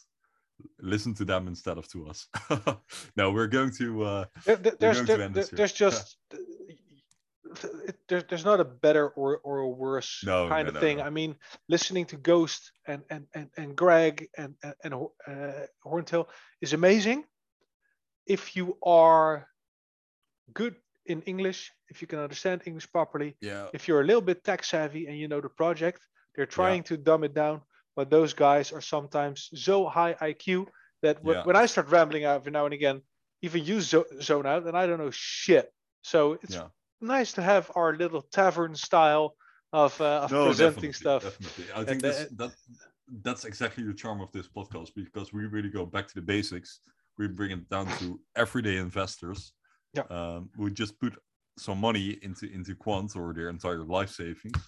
[0.81, 2.29] Listen to them instead of to us.
[3.17, 4.03] no, we're going to.
[4.03, 6.17] Uh, There- there- there's going to there- end there- there's just
[8.09, 11.01] there, there's not a better or, or a worse No, kind no, of no, thing.
[11.01, 11.37] I mean,
[11.69, 16.27] listening to Ghost and and and, and Greg and and, and uh, Horntail
[16.61, 17.25] is amazing.
[18.27, 19.47] If you are
[20.53, 20.75] good
[21.07, 23.69] in English, if you can understand English properly, yeah.
[23.73, 26.01] if you're a little bit tech savvy and you know the project,
[26.35, 27.61] they're trying to dumb it down.
[27.97, 30.67] But those guys are sometimes so high IQ
[31.03, 31.45] that when, Yeah.
[31.45, 33.03] when I start rambling out every now and again,
[33.43, 35.73] even you zo- zone out and I don't know shit.
[36.03, 36.69] So it's Yeah.
[37.01, 39.37] nice to have our little tavern style
[39.73, 41.23] of, uh, of presenting definitely, stuff.
[41.25, 41.73] Definitely.
[41.73, 42.53] I think And, this, uh, that
[43.23, 46.81] that's exactly the charm of this podcast because we really go back to the basics.
[47.19, 49.53] We bring it down to everyday investors.
[49.95, 50.03] Yeah.
[50.11, 51.17] Um, we just put
[51.59, 54.61] some money into into quant or their entire life savings.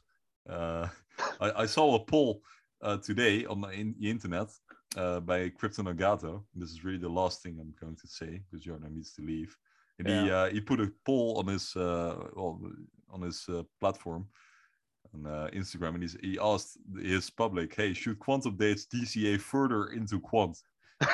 [0.49, 0.89] Uh,
[1.41, 2.41] I, I saw a poll
[2.83, 4.49] uh, today on the, in, the internet
[4.97, 6.43] uh, by Crypto Nagato.
[6.55, 9.57] This is really the last thing I'm going to say because Jordan needs to leave.
[9.99, 12.61] And he uh, he put a poll on his uh, well,
[13.11, 14.27] on his uh, platform
[15.15, 19.89] on uh, Instagram, and he's, he asked his public, "Hey, should quant updates DCA further
[19.89, 20.57] into quant?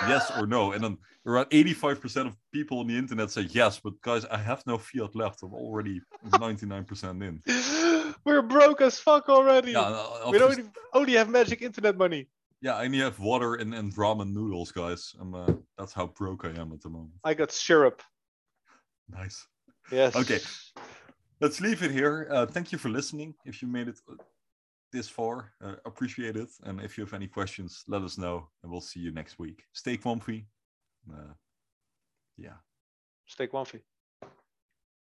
[0.06, 4.00] yes or no?" And then around 85% of people on the internet say yes, but
[4.02, 5.42] guys, I have no fiat left.
[5.42, 7.42] I'm already 99% in.
[8.24, 9.72] We're broke as fuck already.
[9.72, 12.26] Yeah, uh, we don't even, only have magic internet money.
[12.62, 15.14] yeah, I only have water and, and ramen noodles, guys.
[15.20, 17.12] I'm, uh, that's how broke I am at the moment.
[17.24, 18.02] I got syrup.
[19.10, 19.46] Nice.
[19.92, 20.16] Yes.
[20.16, 20.40] Okay.
[21.40, 22.26] let's leave it here.
[22.30, 23.34] Uh, thank you for listening.
[23.44, 24.14] If you made it uh,
[24.92, 26.48] this far, uh, appreciate it.
[26.62, 29.64] And if you have any questions, let us know, and we'll see you next week.
[29.74, 30.46] Stay comfy.
[31.12, 31.34] Uh,
[32.38, 32.56] yeah.
[33.26, 33.82] Stay comfy.